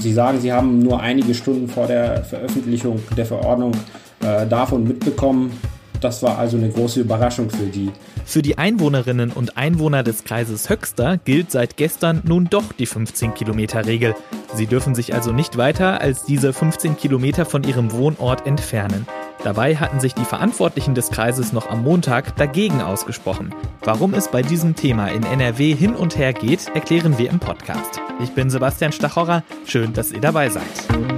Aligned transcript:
Sie 0.00 0.12
sagen, 0.12 0.40
Sie 0.40 0.52
haben 0.52 0.78
nur 0.80 1.00
einige 1.00 1.34
Stunden 1.34 1.68
vor 1.68 1.86
der 1.86 2.24
Veröffentlichung 2.24 3.00
der 3.16 3.26
Verordnung 3.26 3.72
äh, 4.20 4.46
davon 4.46 4.84
mitbekommen. 4.84 5.52
Das 6.00 6.22
war 6.22 6.38
also 6.38 6.56
eine 6.56 6.70
große 6.70 7.00
Überraschung 7.00 7.50
für 7.50 7.66
die. 7.66 7.90
Für 8.24 8.42
die 8.42 8.58
Einwohnerinnen 8.58 9.32
und 9.32 9.56
Einwohner 9.56 10.02
des 10.02 10.24
Kreises 10.24 10.68
Höxter 10.68 11.18
gilt 11.18 11.50
seit 11.50 11.76
gestern 11.76 12.22
nun 12.24 12.48
doch 12.50 12.72
die 12.72 12.86
15-Kilometer-Regel. 12.86 14.14
Sie 14.54 14.66
dürfen 14.66 14.94
sich 14.94 15.14
also 15.14 15.32
nicht 15.32 15.56
weiter 15.56 16.00
als 16.00 16.24
diese 16.24 16.52
15 16.52 16.96
Kilometer 16.96 17.44
von 17.44 17.64
ihrem 17.64 17.92
Wohnort 17.92 18.46
entfernen. 18.46 19.06
Dabei 19.44 19.76
hatten 19.76 20.00
sich 20.00 20.14
die 20.14 20.24
Verantwortlichen 20.24 20.94
des 20.94 21.10
Kreises 21.10 21.52
noch 21.52 21.70
am 21.70 21.84
Montag 21.84 22.36
dagegen 22.36 22.80
ausgesprochen. 22.80 23.54
Warum 23.82 24.14
es 24.14 24.28
bei 24.28 24.42
diesem 24.42 24.74
Thema 24.74 25.08
in 25.08 25.22
NRW 25.22 25.74
hin 25.74 25.94
und 25.94 26.18
her 26.18 26.32
geht, 26.32 26.68
erklären 26.74 27.18
wir 27.18 27.30
im 27.30 27.38
Podcast. 27.38 28.00
Ich 28.20 28.30
bin 28.30 28.50
Sebastian 28.50 28.90
Stachorra. 28.90 29.44
Schön, 29.64 29.92
dass 29.92 30.10
ihr 30.10 30.20
dabei 30.20 30.48
seid. 30.48 30.62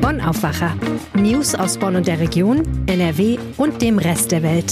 Bonn 0.02 0.20
Aufwacher. 0.20 0.74
News 1.14 1.54
aus 1.54 1.78
Bonn 1.78 1.96
und 1.96 2.06
der 2.06 2.20
Region, 2.20 2.62
NRW 2.86 3.38
und 3.56 3.80
dem 3.80 3.98
Rest 3.98 4.32
der 4.32 4.42
Welt. 4.42 4.69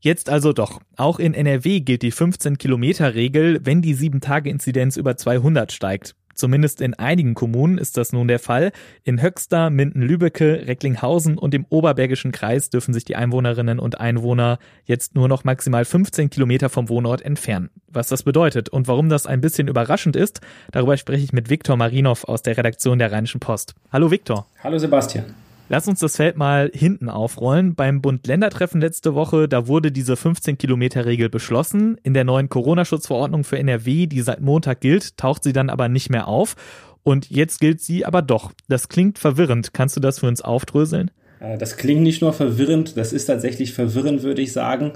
Jetzt 0.00 0.28
also 0.28 0.52
doch. 0.52 0.82
Auch 0.96 1.18
in 1.18 1.32
NRW 1.32 1.80
gilt 1.80 2.02
die 2.02 2.12
15-Kilometer-Regel, 2.12 3.60
wenn 3.64 3.80
die 3.80 3.96
7-Tage-Inzidenz 3.96 4.98
über 4.98 5.16
200 5.16 5.72
steigt. 5.72 6.14
Zumindest 6.34 6.80
in 6.80 6.94
einigen 6.94 7.34
Kommunen 7.34 7.78
ist 7.78 7.96
das 7.96 8.12
nun 8.12 8.28
der 8.28 8.38
Fall. 8.38 8.72
In 9.02 9.22
Höxter, 9.22 9.70
Minden-Lübbecke, 9.70 10.66
Recklinghausen 10.66 11.38
und 11.38 11.54
im 11.54 11.66
Oberbergischen 11.68 12.32
Kreis 12.32 12.70
dürfen 12.70 12.94
sich 12.94 13.04
die 13.04 13.16
Einwohnerinnen 13.16 13.78
und 13.78 14.00
Einwohner 14.00 14.58
jetzt 14.84 15.14
nur 15.14 15.28
noch 15.28 15.44
maximal 15.44 15.84
15 15.84 16.30
Kilometer 16.30 16.68
vom 16.68 16.88
Wohnort 16.88 17.22
entfernen. 17.22 17.70
Was 17.88 18.08
das 18.08 18.22
bedeutet 18.22 18.68
und 18.68 18.88
warum 18.88 19.08
das 19.08 19.26
ein 19.26 19.40
bisschen 19.40 19.68
überraschend 19.68 20.16
ist, 20.16 20.40
darüber 20.72 20.96
spreche 20.96 21.24
ich 21.24 21.32
mit 21.32 21.50
Viktor 21.50 21.76
Marinov 21.76 22.24
aus 22.24 22.42
der 22.42 22.56
Redaktion 22.56 22.98
der 22.98 23.12
Rheinischen 23.12 23.40
Post. 23.40 23.74
Hallo 23.92 24.10
Viktor. 24.10 24.46
Hallo 24.62 24.78
Sebastian. 24.78 25.34
Lass 25.70 25.88
uns 25.88 26.00
das 26.00 26.16
Feld 26.16 26.36
mal 26.36 26.70
hinten 26.74 27.08
aufrollen. 27.08 27.74
Beim 27.74 28.02
Bund-Länder-Treffen 28.02 28.80
letzte 28.80 29.14
Woche, 29.14 29.48
da 29.48 29.66
wurde 29.66 29.90
diese 29.90 30.14
15-Kilometer-Regel 30.14 31.30
beschlossen. 31.30 31.96
In 32.02 32.12
der 32.12 32.24
neuen 32.24 32.50
Corona-Schutzverordnung 32.50 33.44
für 33.44 33.58
NRW, 33.58 34.06
die 34.06 34.20
seit 34.20 34.42
Montag 34.42 34.80
gilt, 34.80 35.16
taucht 35.16 35.42
sie 35.42 35.54
dann 35.54 35.70
aber 35.70 35.88
nicht 35.88 36.10
mehr 36.10 36.28
auf. 36.28 36.54
Und 37.02 37.30
jetzt 37.30 37.60
gilt 37.60 37.80
sie 37.80 38.04
aber 38.04 38.20
doch. 38.20 38.52
Das 38.68 38.88
klingt 38.88 39.18
verwirrend. 39.18 39.72
Kannst 39.72 39.96
du 39.96 40.00
das 40.00 40.18
für 40.18 40.26
uns 40.26 40.42
aufdröseln? 40.42 41.10
Äh, 41.40 41.58
das 41.58 41.76
klingt 41.76 42.02
nicht 42.02 42.20
nur 42.20 42.32
verwirrend, 42.32 42.96
das 42.96 43.12
ist 43.12 43.26
tatsächlich 43.26 43.72
verwirrend, 43.72 44.22
würde 44.22 44.42
ich 44.42 44.52
sagen. 44.52 44.92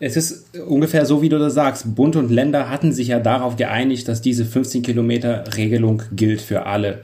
Es 0.00 0.16
ist 0.16 0.58
ungefähr 0.58 1.06
so, 1.06 1.22
wie 1.22 1.28
du 1.28 1.38
das 1.38 1.54
sagst. 1.54 1.94
Bund 1.94 2.16
und 2.16 2.30
Länder 2.30 2.68
hatten 2.68 2.92
sich 2.92 3.08
ja 3.08 3.20
darauf 3.20 3.56
geeinigt, 3.56 4.08
dass 4.08 4.20
diese 4.20 4.44
15 4.44 4.82
Kilometer 4.82 5.44
Regelung 5.56 6.02
gilt 6.12 6.40
für 6.40 6.66
alle. 6.66 7.02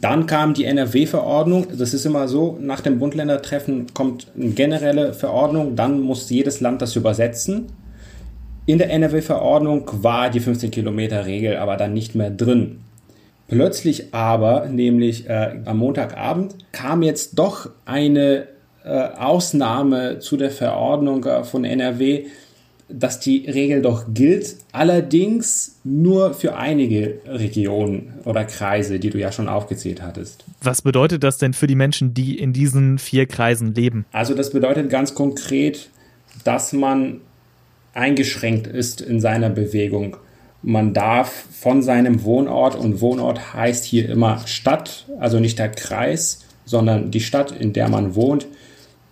Dann 0.00 0.26
kam 0.26 0.54
die 0.54 0.64
NRW-Verordnung. 0.64 1.66
Das 1.76 1.92
ist 1.92 2.06
immer 2.06 2.26
so, 2.26 2.56
nach 2.60 2.80
dem 2.80 2.98
Bund-Länder-Treffen 2.98 3.92
kommt 3.92 4.26
eine 4.34 4.50
generelle 4.50 5.12
Verordnung, 5.12 5.76
dann 5.76 6.00
muss 6.00 6.30
jedes 6.30 6.60
Land 6.60 6.80
das 6.80 6.96
übersetzen. 6.96 7.66
In 8.64 8.78
der 8.78 8.90
NRW-Verordnung 8.90 9.90
war 10.02 10.30
die 10.30 10.40
15-Kilometer-Regel 10.40 11.56
aber 11.56 11.76
dann 11.76 11.92
nicht 11.92 12.14
mehr 12.14 12.30
drin. 12.30 12.80
Plötzlich 13.48 14.14
aber, 14.14 14.66
nämlich 14.68 15.28
äh, 15.28 15.60
am 15.66 15.78
Montagabend, 15.78 16.54
kam 16.70 17.02
jetzt 17.02 17.38
doch 17.38 17.68
eine 17.84 18.46
äh, 18.84 18.88
Ausnahme 18.88 20.20
zu 20.20 20.38
der 20.38 20.50
Verordnung 20.50 21.24
äh, 21.24 21.44
von 21.44 21.64
NRW, 21.64 22.26
dass 22.88 23.20
die 23.20 23.46
Regel 23.48 23.82
doch 23.82 24.04
gilt, 24.12 24.56
allerdings 24.72 25.76
nur 25.84 26.34
für 26.34 26.56
einige 26.56 27.20
Regionen 27.26 28.14
oder 28.24 28.44
Kreise, 28.44 28.98
die 28.98 29.10
du 29.10 29.18
ja 29.18 29.32
schon 29.32 29.48
aufgezählt 29.48 30.02
hattest. 30.02 30.44
Was 30.62 30.82
bedeutet 30.82 31.24
das 31.24 31.38
denn 31.38 31.54
für 31.54 31.66
die 31.66 31.74
Menschen, 31.74 32.14
die 32.14 32.38
in 32.38 32.52
diesen 32.52 32.98
vier 32.98 33.26
Kreisen 33.26 33.74
leben? 33.74 34.04
Also 34.12 34.34
das 34.34 34.50
bedeutet 34.50 34.90
ganz 34.90 35.14
konkret, 35.14 35.90
dass 36.44 36.72
man 36.72 37.20
eingeschränkt 37.94 38.66
ist 38.66 39.00
in 39.00 39.20
seiner 39.20 39.50
Bewegung. 39.50 40.16
Man 40.62 40.94
darf 40.94 41.46
von 41.50 41.82
seinem 41.82 42.22
Wohnort, 42.22 42.76
und 42.76 43.00
Wohnort 43.00 43.54
heißt 43.54 43.84
hier 43.84 44.08
immer 44.08 44.46
Stadt, 44.46 45.06
also 45.18 45.40
nicht 45.40 45.58
der 45.58 45.70
Kreis, 45.70 46.44
sondern 46.64 47.10
die 47.10 47.20
Stadt, 47.20 47.50
in 47.52 47.72
der 47.72 47.88
man 47.88 48.14
wohnt, 48.14 48.46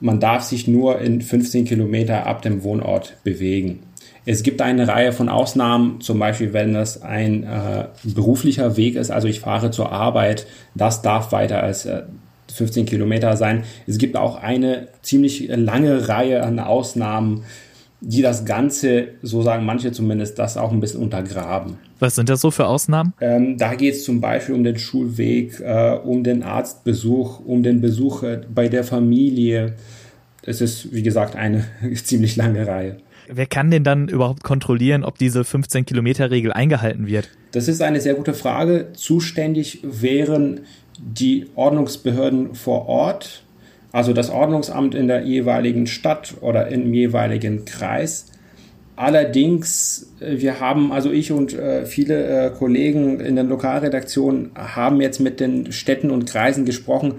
man 0.01 0.21
darf 0.21 0.43
sich 0.43 0.67
nur 0.67 0.99
in 1.01 1.21
15 1.21 1.65
Kilometer 1.65 2.27
ab 2.27 2.43
dem 2.43 2.63
Wohnort 2.63 3.17
bewegen. 3.23 3.81
Es 4.27 4.43
gibt 4.43 4.61
eine 4.61 4.87
Reihe 4.87 5.13
von 5.13 5.29
Ausnahmen, 5.29 6.01
zum 6.01 6.19
Beispiel 6.19 6.53
wenn 6.53 6.75
das 6.75 7.03
ein 7.03 7.45
äh, 7.45 7.87
beruflicher 8.05 8.77
Weg 8.77 8.97
ist, 8.97 9.11
also 9.11 9.29
ich 9.29 9.41
fahre 9.41 9.71
zur 9.71 9.93
Arbeit, 9.93 10.47
das 10.75 11.03
darf 11.03 11.33
weiter 11.33 11.63
als 11.63 11.87
äh, 11.87 12.03
15 12.53 12.87
Kilometer 12.87 13.37
sein. 13.37 13.65
Es 13.87 13.99
gibt 13.99 14.17
auch 14.17 14.37
eine 14.37 14.89
ziemlich 15.03 15.49
lange 15.49 16.09
Reihe 16.09 16.43
an 16.43 16.59
Ausnahmen, 16.59 17.45
die 18.01 18.23
das 18.23 18.45
Ganze, 18.45 19.09
so 19.23 19.43
sagen 19.43 19.65
manche 19.65 19.93
zumindest, 19.93 20.39
das 20.39 20.57
auch 20.57 20.73
ein 20.73 20.81
bisschen 20.81 21.03
untergraben. 21.03 21.79
Was 21.99 22.15
sind 22.15 22.29
das 22.29 22.41
so 22.41 22.51
für 22.51 22.67
Ausnahmen? 22.67 23.13
Ähm, 23.21 23.59
da 23.59 23.75
geht 23.75 23.95
es 23.95 24.05
zum 24.05 24.21
Beispiel 24.21 24.55
um 24.55 24.65
den 24.65 24.79
Schulweg, 24.79 25.61
äh, 25.61 25.99
um 26.03 26.25
den 26.25 26.43
Arztbesuch, 26.43 27.41
um 27.41 27.63
den 27.63 27.81
Besuch 27.81 28.23
äh, 28.23 28.41
bei 28.53 28.69
der 28.69 28.85
Familie. 28.85 29.75
Es 30.43 30.61
ist, 30.61 30.95
wie 30.95 31.03
gesagt, 31.03 31.37
eine 31.37 31.65
ziemlich 31.95 32.37
lange 32.37 32.67
Reihe. 32.67 32.97
Wer 33.33 33.47
kann 33.47 33.71
denn 33.71 33.85
dann 33.85 34.09
überhaupt 34.09 34.43
kontrollieren, 34.43 35.05
ob 35.05 35.19
diese 35.19 35.43
15-Kilometer-Regel 35.43 36.53
eingehalten 36.53 37.07
wird? 37.07 37.29
Das 37.53 37.69
ist 37.69 37.81
eine 37.81 38.01
sehr 38.01 38.15
gute 38.15 38.35
Frage. 38.35 38.89
Zuständig 38.95 39.81
wären 39.85 40.61
die 40.99 41.47
Ordnungsbehörden 41.55 42.55
vor 42.55 42.87
Ort, 42.87 43.45
also 43.93 44.13
das 44.13 44.31
Ordnungsamt 44.31 44.95
in 44.95 45.09
der 45.09 45.23
jeweiligen 45.23 45.87
Stadt 45.87 46.35
oder 46.41 46.69
im 46.69 46.93
jeweiligen 46.93 47.65
Kreis. 47.65 48.27
Allerdings, 48.97 50.13
äh, 50.21 50.41
wir 50.41 50.61
haben, 50.61 50.93
also 50.93 51.11
ich 51.11 51.33
und 51.33 51.55
äh, 51.55 51.87
viele 51.87 52.47
äh, 52.47 52.51
Kollegen 52.51 53.19
in 53.21 53.37
den 53.37 53.49
Lokalredaktionen 53.49 54.51
haben 54.55 55.01
jetzt 55.01 55.21
mit 55.21 55.41
den 55.41 55.73
Städten 55.73 56.11
und 56.11 56.27
Kreisen 56.27 56.65
gesprochen 56.65 57.15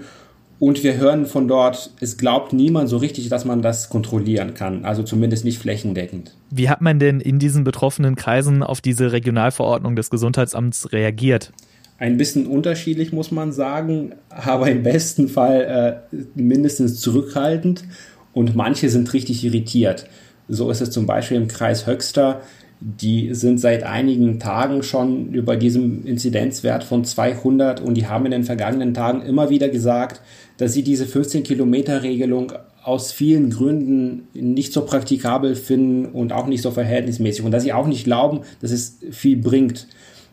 und 0.62 0.84
wir 0.84 0.96
hören 0.96 1.26
von 1.26 1.48
dort, 1.48 1.90
es 1.98 2.18
glaubt 2.18 2.52
niemand 2.52 2.88
so 2.88 2.98
richtig, 2.98 3.28
dass 3.28 3.44
man 3.44 3.62
das 3.62 3.88
kontrollieren 3.88 4.54
kann, 4.54 4.84
also 4.84 5.02
zumindest 5.02 5.44
nicht 5.44 5.58
flächendeckend. 5.58 6.36
Wie 6.50 6.68
hat 6.68 6.80
man 6.80 7.00
denn 7.00 7.20
in 7.20 7.40
diesen 7.40 7.64
betroffenen 7.64 8.14
Kreisen 8.14 8.62
auf 8.62 8.80
diese 8.80 9.10
Regionalverordnung 9.10 9.96
des 9.96 10.08
Gesundheitsamts 10.08 10.92
reagiert? 10.92 11.52
Ein 12.02 12.16
bisschen 12.16 12.48
unterschiedlich, 12.48 13.12
muss 13.12 13.30
man 13.30 13.52
sagen, 13.52 14.16
aber 14.28 14.68
im 14.68 14.82
besten 14.82 15.28
Fall 15.28 16.02
äh, 16.12 16.16
mindestens 16.34 17.00
zurückhaltend 17.00 17.84
und 18.32 18.56
manche 18.56 18.88
sind 18.88 19.12
richtig 19.12 19.44
irritiert. 19.44 20.08
So 20.48 20.68
ist 20.68 20.80
es 20.80 20.90
zum 20.90 21.06
Beispiel 21.06 21.36
im 21.36 21.46
Kreis 21.46 21.86
Höxter. 21.86 22.40
Die 22.80 23.32
sind 23.36 23.60
seit 23.60 23.84
einigen 23.84 24.40
Tagen 24.40 24.82
schon 24.82 25.32
über 25.32 25.54
diesem 25.54 26.04
Inzidenzwert 26.04 26.82
von 26.82 27.04
200 27.04 27.80
und 27.80 27.94
die 27.94 28.08
haben 28.08 28.24
in 28.24 28.32
den 28.32 28.42
vergangenen 28.42 28.94
Tagen 28.94 29.22
immer 29.22 29.48
wieder 29.48 29.68
gesagt, 29.68 30.22
dass 30.56 30.72
sie 30.72 30.82
diese 30.82 31.04
15-Kilometer-Regelung 31.04 32.52
aus 32.82 33.12
vielen 33.12 33.50
Gründen 33.50 34.26
nicht 34.34 34.72
so 34.72 34.84
praktikabel 34.84 35.54
finden 35.54 36.06
und 36.06 36.32
auch 36.32 36.48
nicht 36.48 36.62
so 36.62 36.72
verhältnismäßig 36.72 37.44
und 37.44 37.52
dass 37.52 37.62
sie 37.62 37.72
auch 37.72 37.86
nicht 37.86 38.02
glauben, 38.02 38.40
dass 38.60 38.72
es 38.72 38.98
viel 39.12 39.36
bringt. 39.36 39.86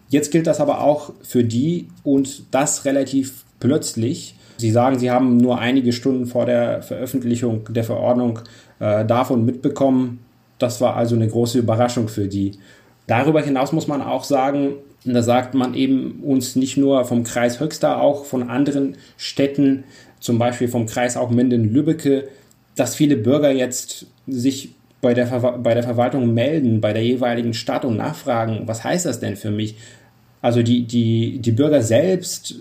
Jetzt 0.10 0.32
gilt 0.32 0.48
das 0.48 0.60
aber 0.60 0.82
auch 0.82 1.14
für 1.22 1.44
die 1.44 1.88
und 2.04 2.44
das 2.52 2.86
relativ 2.86 3.46
plötzlich. 3.60 4.36
Sie 4.58 4.72
sagen, 4.72 5.00
Sie 5.00 5.12
haben 5.12 5.38
nur 5.38 5.60
einige 5.60 5.94
Stunden 5.94 6.26
vor 6.26 6.46
der 6.46 6.82
Veröffentlichung 6.82 7.72
der 7.72 7.84
Verordnung 7.84 8.40
äh, 8.80 9.06
davon 9.06 9.46
mitbekommen. 9.46 10.20
Das 10.58 10.82
war 10.82 10.96
also 10.96 11.16
eine 11.16 11.28
große 11.28 11.60
Überraschung 11.60 12.10
für 12.10 12.28
die. 12.28 12.54
Darüber 13.08 13.42
hinaus 13.42 13.72
muss 13.72 13.88
man 13.88 14.02
auch 14.02 14.24
sagen, 14.24 14.74
da 15.06 15.22
sagt 15.22 15.54
man 15.54 15.74
eben 15.74 16.22
uns 16.24 16.56
nicht 16.56 16.76
nur 16.76 17.06
vom 17.06 17.24
Kreis 17.24 17.60
Höxter, 17.60 18.02
auch 18.02 18.26
von 18.26 18.50
anderen 18.50 18.98
Städten, 19.16 19.86
zum 20.20 20.38
Beispiel 20.38 20.68
vom 20.68 20.86
Kreis 20.86 21.16
auch 21.16 21.30
Minden-Lübbecke, 21.30 22.28
dass 22.76 22.96
viele 22.96 23.16
Bürger 23.16 23.52
jetzt 23.52 24.08
sich 24.28 24.76
bei 25.02 25.14
der, 25.14 25.28
bei 25.28 25.74
der 25.74 25.84
Verwaltung 25.84 26.34
melden, 26.34 26.82
bei 26.82 26.92
der 26.92 27.04
jeweiligen 27.04 27.54
Stadt 27.54 27.86
und 27.86 27.98
nachfragen, 27.98 28.64
was 28.66 28.84
heißt 28.84 29.06
das 29.06 29.20
denn 29.20 29.38
für 29.38 29.52
mich? 29.52 29.78
Also 30.41 30.63
die, 30.63 30.86
die, 30.86 31.39
die 31.39 31.51
Bürger 31.51 31.81
selbst 31.81 32.56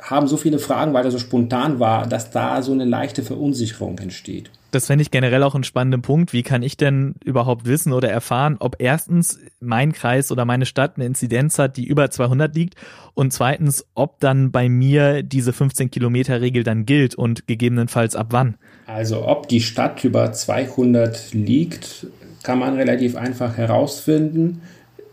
haben 0.00 0.28
so 0.28 0.36
viele 0.36 0.58
Fragen, 0.58 0.94
weil 0.94 1.04
er 1.04 1.10
so 1.10 1.18
spontan 1.18 1.80
war, 1.80 2.06
dass 2.06 2.30
da 2.30 2.62
so 2.62 2.72
eine 2.72 2.84
leichte 2.84 3.22
Verunsicherung 3.22 3.98
entsteht. 3.98 4.50
Das 4.70 4.86
fände 4.86 5.00
ich 5.00 5.10
generell 5.10 5.42
auch 5.42 5.54
einen 5.54 5.64
spannenden 5.64 6.02
Punkt. 6.02 6.34
Wie 6.34 6.42
kann 6.42 6.62
ich 6.62 6.76
denn 6.76 7.14
überhaupt 7.24 7.64
wissen 7.64 7.92
oder 7.92 8.10
erfahren, 8.10 8.56
ob 8.60 8.76
erstens 8.78 9.38
mein 9.60 9.92
Kreis 9.92 10.30
oder 10.30 10.44
meine 10.44 10.66
Stadt 10.66 10.96
eine 10.96 11.06
Inzidenz 11.06 11.58
hat, 11.58 11.78
die 11.78 11.86
über 11.86 12.10
200 12.10 12.54
liegt 12.54 12.74
und 13.14 13.32
zweitens, 13.32 13.86
ob 13.94 14.20
dann 14.20 14.50
bei 14.50 14.68
mir 14.68 15.22
diese 15.22 15.54
15 15.54 15.90
Kilometer 15.90 16.42
Regel 16.42 16.64
dann 16.64 16.84
gilt 16.84 17.14
und 17.14 17.46
gegebenenfalls 17.46 18.14
ab 18.14 18.28
wann? 18.30 18.56
Also 18.86 19.26
ob 19.26 19.48
die 19.48 19.62
Stadt 19.62 20.04
über 20.04 20.32
200 20.32 21.32
liegt, 21.32 22.06
kann 22.42 22.58
man 22.58 22.74
relativ 22.74 23.16
einfach 23.16 23.56
herausfinden. 23.56 24.60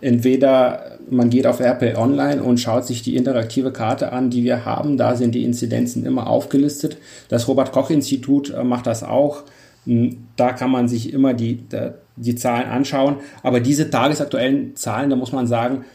Entweder 0.01 0.94
man 1.09 1.29
geht 1.29 1.47
auf 1.47 1.59
RP 1.59 1.97
Online 1.97 2.41
und 2.43 2.59
schaut 2.59 2.85
sich 2.85 3.01
die 3.01 3.15
interaktive 3.15 3.71
Karte 3.71 4.11
an, 4.11 4.29
die 4.29 4.43
wir 4.43 4.65
haben. 4.65 4.97
Da 4.97 5.15
sind 5.15 5.35
die 5.35 5.43
Inzidenzen 5.43 6.05
immer 6.05 6.27
aufgelistet. 6.27 6.97
Das 7.29 7.47
Robert 7.47 7.71
Koch 7.71 7.89
Institut 7.89 8.51
äh, 8.51 8.63
macht 8.63 8.87
das 8.87 9.03
auch. 9.03 9.43
Hm, 9.85 10.17
da 10.35 10.53
kann 10.53 10.71
man 10.71 10.87
sich 10.87 11.13
immer 11.13 11.33
die, 11.33 11.63
die 12.15 12.35
Zahlen 12.35 12.67
anschauen. 12.67 13.17
Aber 13.43 13.59
diese 13.59 13.89
tagesaktuellen 13.89 14.75
Zahlen, 14.75 15.09
da 15.09 15.15
muss 15.15 15.31
man 15.31 15.47
sagen, 15.47 15.85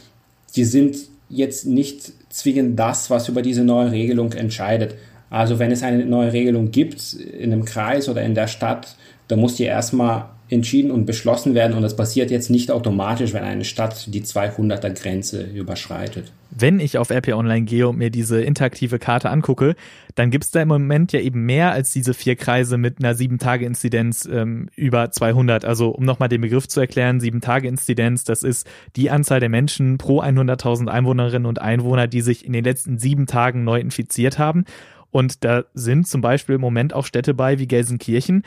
die 0.57 0.65
sind 0.65 0.97
jetzt 1.29 1.67
nicht 1.67 2.13
zwingend 2.29 2.79
das, 2.79 3.11
was 3.11 3.29
über 3.29 3.43
diese 3.43 3.65
neue 3.65 3.93
Regelung 3.93 4.33
entscheidet. 4.33 4.97
Also 5.31 5.59
wenn 5.59 5.71
es 5.71 5.83
eine 5.83 6.05
neue 6.05 6.33
Regelung 6.33 6.73
gibt 6.73 7.15
in 7.15 7.53
einem 7.53 7.65
Kreis 7.65 8.09
oder 8.09 8.23
in 8.23 8.35
der 8.35 8.49
Stadt, 8.49 8.97
dann 9.29 9.39
muss 9.39 9.55
die 9.55 9.65
erstmal 9.65 10.31
entschieden 10.51 10.91
und 10.91 11.07
beschlossen 11.07 11.55
werden 11.55 11.77
und 11.77 11.83
das 11.83 11.97
passiert 11.97 12.31
jetzt 12.31 12.51
nicht 12.51 12.71
automatisch, 12.71 13.33
wenn 13.33 13.45
eine 13.45 13.65
Stadt 13.65 14.13
die 14.13 14.23
200er 14.23 14.91
Grenze 14.91 15.43
überschreitet. 15.43 16.33
Wenn 16.51 16.81
ich 16.81 16.99
auf 16.99 17.11
RP 17.11 17.29
Online 17.29 17.65
gehe 17.65 17.89
und 17.89 17.99
mir 17.99 18.11
diese 18.11 18.43
interaktive 18.43 18.99
Karte 18.99 19.31
angucke, 19.31 19.77
dann 20.17 20.31
gibt 20.31 20.45
es 20.45 20.51
da 20.51 20.61
im 20.61 20.69
Moment 20.69 21.13
ja 21.13 21.21
eben 21.21 21.47
mehr 21.47 21.71
als 21.71 21.93
diese 21.93 22.13
vier 22.13 22.35
Kreise 22.35 22.77
mit 22.77 22.99
einer 22.99 23.15
7-Tage-Inzidenz 23.15 24.29
ähm, 24.31 24.69
über 24.75 25.13
200. 25.13 25.65
Also 25.65 25.91
um 25.91 26.05
nochmal 26.05 26.29
den 26.29 26.41
Begriff 26.41 26.67
zu 26.67 26.81
erklären, 26.81 27.21
7-Tage-Inzidenz, 27.21 28.25
das 28.25 28.43
ist 28.43 28.69
die 28.97 29.11
Anzahl 29.11 29.39
der 29.39 29.49
Menschen 29.49 29.97
pro 29.97 30.21
100.000 30.23 30.89
Einwohnerinnen 30.89 31.47
und 31.47 31.61
Einwohner, 31.61 32.09
die 32.09 32.21
sich 32.21 32.45
in 32.45 32.53
den 32.53 32.65
letzten 32.65 32.99
sieben 32.99 33.27
Tagen 33.27 33.63
neu 33.63 33.79
infiziert 33.79 34.39
haben. 34.39 34.65
Und 35.13 35.45
da 35.45 35.65
sind 35.75 36.07
zum 36.07 36.21
Beispiel 36.21 36.57
im 36.57 36.61
Moment 36.61 36.95
auch 36.95 37.05
Städte 37.05 37.35
bei 37.35 37.59
wie 37.59 37.67
Gelsenkirchen, 37.67 38.43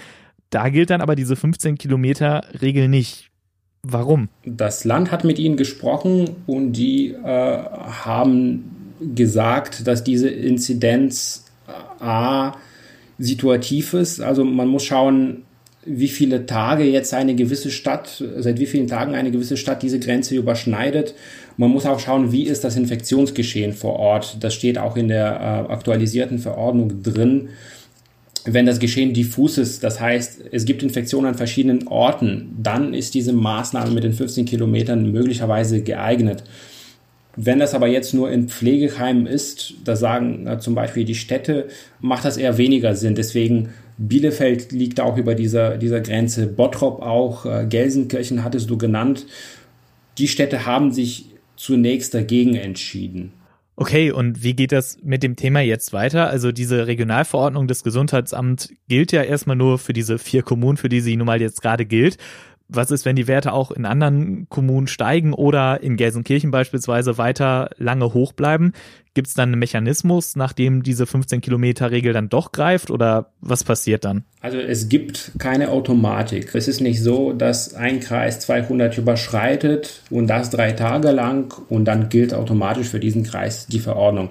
da 0.54 0.70
gilt 0.70 0.90
dann 0.90 1.02
aber 1.02 1.16
diese 1.16 1.36
15 1.36 1.78
Kilometer 1.78 2.44
Regel 2.62 2.88
nicht. 2.88 3.30
Warum? 3.82 4.30
Das 4.46 4.86
Land 4.86 5.12
hat 5.12 5.24
mit 5.24 5.40
ihnen 5.40 5.58
gesprochen 5.58 6.30
und 6.48 6.74
die 6.74 7.10
äh, 7.12 7.18
haben 7.26 8.64
gesagt, 9.14 9.88
dass 9.88 10.04
diese 10.04 10.30
Inzidenz 10.30 11.46
äh, 11.68 12.04
A 12.04 12.56
situativ 13.18 13.94
ist. 13.94 14.22
Also 14.22 14.46
man 14.46 14.68
muss 14.68 14.86
schauen, 14.86 15.44
wie 15.86 16.08
viele 16.08 16.46
Tage 16.46 16.84
jetzt 16.86 17.14
eine 17.14 17.36
gewisse 17.36 17.72
Stadt, 17.72 18.24
seit 18.38 18.60
wie 18.60 18.66
vielen 18.66 18.88
Tagen 18.88 19.16
eine 19.16 19.32
gewisse 19.32 19.58
Stadt 19.58 19.84
diese 19.84 20.00
Grenze 20.00 20.36
überschneidet. 20.36 21.14
Man 21.58 21.70
muss 21.70 21.86
auch 21.86 22.00
schauen, 22.00 22.32
wie 22.32 22.44
ist 22.44 22.64
das 22.64 22.78
Infektionsgeschehen 22.78 23.74
vor 23.74 24.00
Ort. 24.00 24.38
Das 24.40 24.54
steht 24.54 24.78
auch 24.78 24.96
in 24.96 25.10
der 25.10 25.34
äh, 25.34 25.74
aktualisierten 25.74 26.40
Verordnung 26.40 27.04
drin 27.04 27.50
wenn 28.46 28.66
das 28.66 28.80
Geschehen 28.80 29.14
diffus 29.14 29.58
ist, 29.58 29.84
das 29.84 30.00
heißt, 30.00 30.42
es 30.52 30.66
gibt 30.66 30.84
Infektionen 30.84 31.28
an 31.28 31.36
verschiedenen 31.36 31.88
Orten, 31.88 32.56
dann 32.62 32.94
ist 32.94 33.14
diese 33.14 33.34
Maßnahme 33.34 33.92
mit 33.92 34.04
den 34.04 34.14
15 34.14 34.46
Kilometern 34.46 35.12
möglicherweise 35.12 35.82
geeignet. 35.82 36.44
Wenn 37.36 37.60
das 37.60 37.74
aber 37.74 37.88
jetzt 37.88 38.14
nur 38.14 38.32
in 38.32 38.50
Pflegeheimen 38.50 39.26
ist, 39.26 39.74
da 39.84 39.96
sagen 39.96 40.46
äh, 40.46 40.60
zum 40.60 40.76
Beispiel 40.76 41.04
die 41.04 41.16
Städte, 41.16 41.68
macht 42.00 42.26
das 42.26 42.38
eher 42.38 42.58
weniger 42.58 42.96
Sinn. 42.96 43.16
Deswegen 43.16 43.70
Bielefeld 43.98 44.72
liegt 44.72 45.00
auch 45.00 45.18
über 45.18 45.34
dieser, 45.34 45.78
dieser 45.78 46.02
Grenze, 46.02 46.46
Bottrop 46.46 47.02
auch, 47.02 47.46
äh, 47.46 47.66
Gelsenkirchen 47.68 48.44
hattest 48.44 48.70
du 48.70 48.78
genannt. 48.78 49.26
Die 50.20 50.28
Städte 50.28 50.68
haben 50.68 50.92
sich 50.92 51.30
zunächst 51.56 52.14
dagegen 52.14 52.56
entschieden. 52.56 53.32
Okay, 53.76 54.12
und 54.12 54.44
wie 54.44 54.54
geht 54.56 54.72
das 54.72 54.98
mit 55.02 55.24
dem 55.24 55.36
Thema 55.36 55.60
jetzt 55.60 55.94
weiter? 55.94 56.30
Also 56.30 56.52
diese 56.52 56.86
Regionalverordnung 56.86 57.68
des 57.68 57.84
Gesundheitsamts 57.84 58.72
gilt 58.88 59.12
ja 59.12 59.24
erstmal 59.24 59.56
nur 59.56 59.80
für 59.80 59.94
diese 59.94 60.20
vier 60.20 60.44
Kommunen, 60.44 60.78
für 60.78 60.90
die 60.90 61.02
sie 61.02 61.16
nun 61.16 61.26
mal 61.26 61.42
jetzt 61.42 61.62
gerade 61.64 61.84
gilt. 61.86 62.18
Was 62.76 62.90
ist, 62.90 63.06
wenn 63.06 63.16
die 63.16 63.28
Werte 63.28 63.54
auch 63.54 63.72
in 63.72 63.86
anderen 63.86 64.48
Kommunen 64.50 64.88
steigen 64.88 65.34
oder 65.34 65.84
in 65.84 65.96
Gelsenkirchen 65.96 66.50
beispielsweise 66.50 67.20
weiter 67.20 67.70
lange 67.78 68.14
hoch 68.14 68.34
bleiben? 68.34 68.74
Gibt 69.14 69.28
es 69.28 69.36
dann 69.36 69.50
einen 69.50 69.60
Mechanismus, 69.60 70.36
nachdem 70.36 70.82
diese 70.82 71.04
15-Kilometer-Regel 71.04 72.14
dann 72.14 72.30
doch 72.30 72.52
greift 72.52 72.90
oder 72.90 73.32
was 73.42 73.64
passiert 73.64 74.06
dann? 74.06 74.24
Also 74.42 74.58
es 74.58 74.90
gibt 74.90 75.34
keine 75.38 75.70
Automatik. 75.70 76.56
Es 76.56 76.68
ist 76.68 76.82
nicht 76.82 77.02
so, 77.02 77.32
dass 77.32 77.76
ein 77.76 78.00
Kreis 78.00 78.40
200 78.40 78.98
überschreitet 78.98 80.02
und 80.10 80.26
das 80.26 80.50
drei 80.50 80.72
Tage 80.72 81.12
lang 81.12 81.54
und 81.70 81.86
dann 81.86 82.10
gilt 82.10 82.34
automatisch 82.34 82.88
für 82.88 83.00
diesen 83.00 83.22
Kreis 83.22 83.68
die 83.68 83.80
Verordnung. 83.80 84.30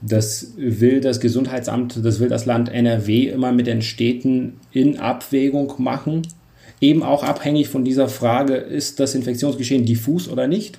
Das 0.00 0.54
will 0.56 1.00
das 1.00 1.20
Gesundheitsamt, 1.20 2.04
das 2.04 2.18
will 2.18 2.28
das 2.28 2.44
Land 2.44 2.68
NRW 2.70 3.28
immer 3.28 3.52
mit 3.52 3.68
den 3.68 3.82
Städten 3.82 4.54
in 4.72 4.98
Abwägung 4.98 5.74
machen. 5.78 6.22
Eben 6.80 7.02
auch 7.02 7.22
abhängig 7.22 7.68
von 7.68 7.84
dieser 7.84 8.08
Frage, 8.08 8.54
ist 8.54 9.00
das 9.00 9.14
Infektionsgeschehen 9.14 9.84
diffus 9.84 10.28
oder 10.28 10.46
nicht? 10.46 10.78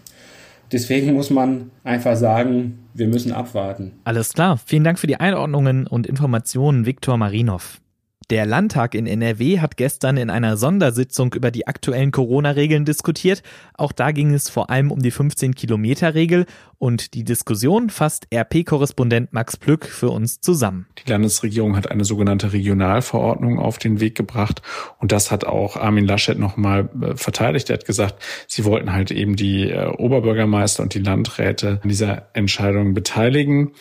Deswegen 0.72 1.14
muss 1.14 1.30
man 1.30 1.72
einfach 1.84 2.16
sagen, 2.16 2.80
wir 2.94 3.08
müssen 3.08 3.32
abwarten. 3.32 3.94
Alles 4.04 4.34
klar. 4.34 4.60
Vielen 4.64 4.84
Dank 4.84 5.00
für 5.00 5.08
die 5.08 5.20
Einordnungen 5.20 5.88
und 5.88 6.06
Informationen, 6.06 6.86
Viktor 6.86 7.18
Marinov. 7.18 7.82
Der 8.30 8.46
Landtag 8.46 8.94
in 8.94 9.08
NRW 9.08 9.60
hat 9.60 9.76
gestern 9.76 10.16
in 10.16 10.30
einer 10.30 10.56
Sondersitzung 10.56 11.34
über 11.34 11.50
die 11.50 11.66
aktuellen 11.66 12.12
Corona-Regeln 12.12 12.86
diskutiert. 12.86 13.42
Auch 13.74 13.92
da 13.92 14.12
ging 14.12 14.36
es 14.36 14.52
vor 14.52 14.70
allem 14.70 14.92
um 14.92 15.02
die 15.02 15.12
15-Kilometer-Regel 15.12 16.46
und 16.78 17.16
die 17.16 17.24
Diskussion 17.24 17.90
fasst 17.90 18.28
RP-Korrespondent 18.32 19.34
Max 19.34 19.58
Plück 19.58 19.86
für 19.88 20.12
uns 20.12 20.42
zusammen. 20.42 20.86
Die 21.04 21.10
Landesregierung 21.10 21.76
hat 21.76 21.90
eine 21.90 22.06
sogenannte 22.06 22.54
Regionalverordnung 22.54 23.58
auf 23.58 23.80
den 23.80 24.00
Weg 24.00 24.14
gebracht 24.14 24.62
und 25.00 25.12
das 25.12 25.32
hat 25.32 25.46
auch 25.46 25.76
Armin 25.76 26.06
Laschet 26.06 26.38
nochmal 26.38 26.88
äh, 27.02 27.16
verteidigt. 27.16 27.72
Er 27.72 27.78
hat 27.78 27.86
gesagt, 27.86 28.24
sie 28.48 28.64
wollten 28.64 28.94
halt 28.94 29.10
eben 29.10 29.38
die 29.38 29.72
äh, 29.72 29.88
Oberbürgermeister 29.88 30.84
und 30.84 30.94
die 30.94 31.00
Landräte 31.00 31.80
an 31.82 31.90
dieser 31.90 32.28
Entscheidung 32.34 32.94
beteiligen. 32.94 33.72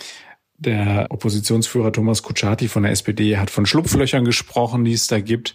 Der 0.60 1.06
Oppositionsführer 1.10 1.92
Thomas 1.92 2.24
Kutschaty 2.24 2.66
von 2.66 2.82
der 2.82 2.90
SPD 2.90 3.36
hat 3.36 3.48
von 3.48 3.64
Schlupflöchern 3.64 4.24
gesprochen, 4.24 4.84
die 4.84 4.92
es 4.92 5.06
da 5.06 5.20
gibt. 5.20 5.54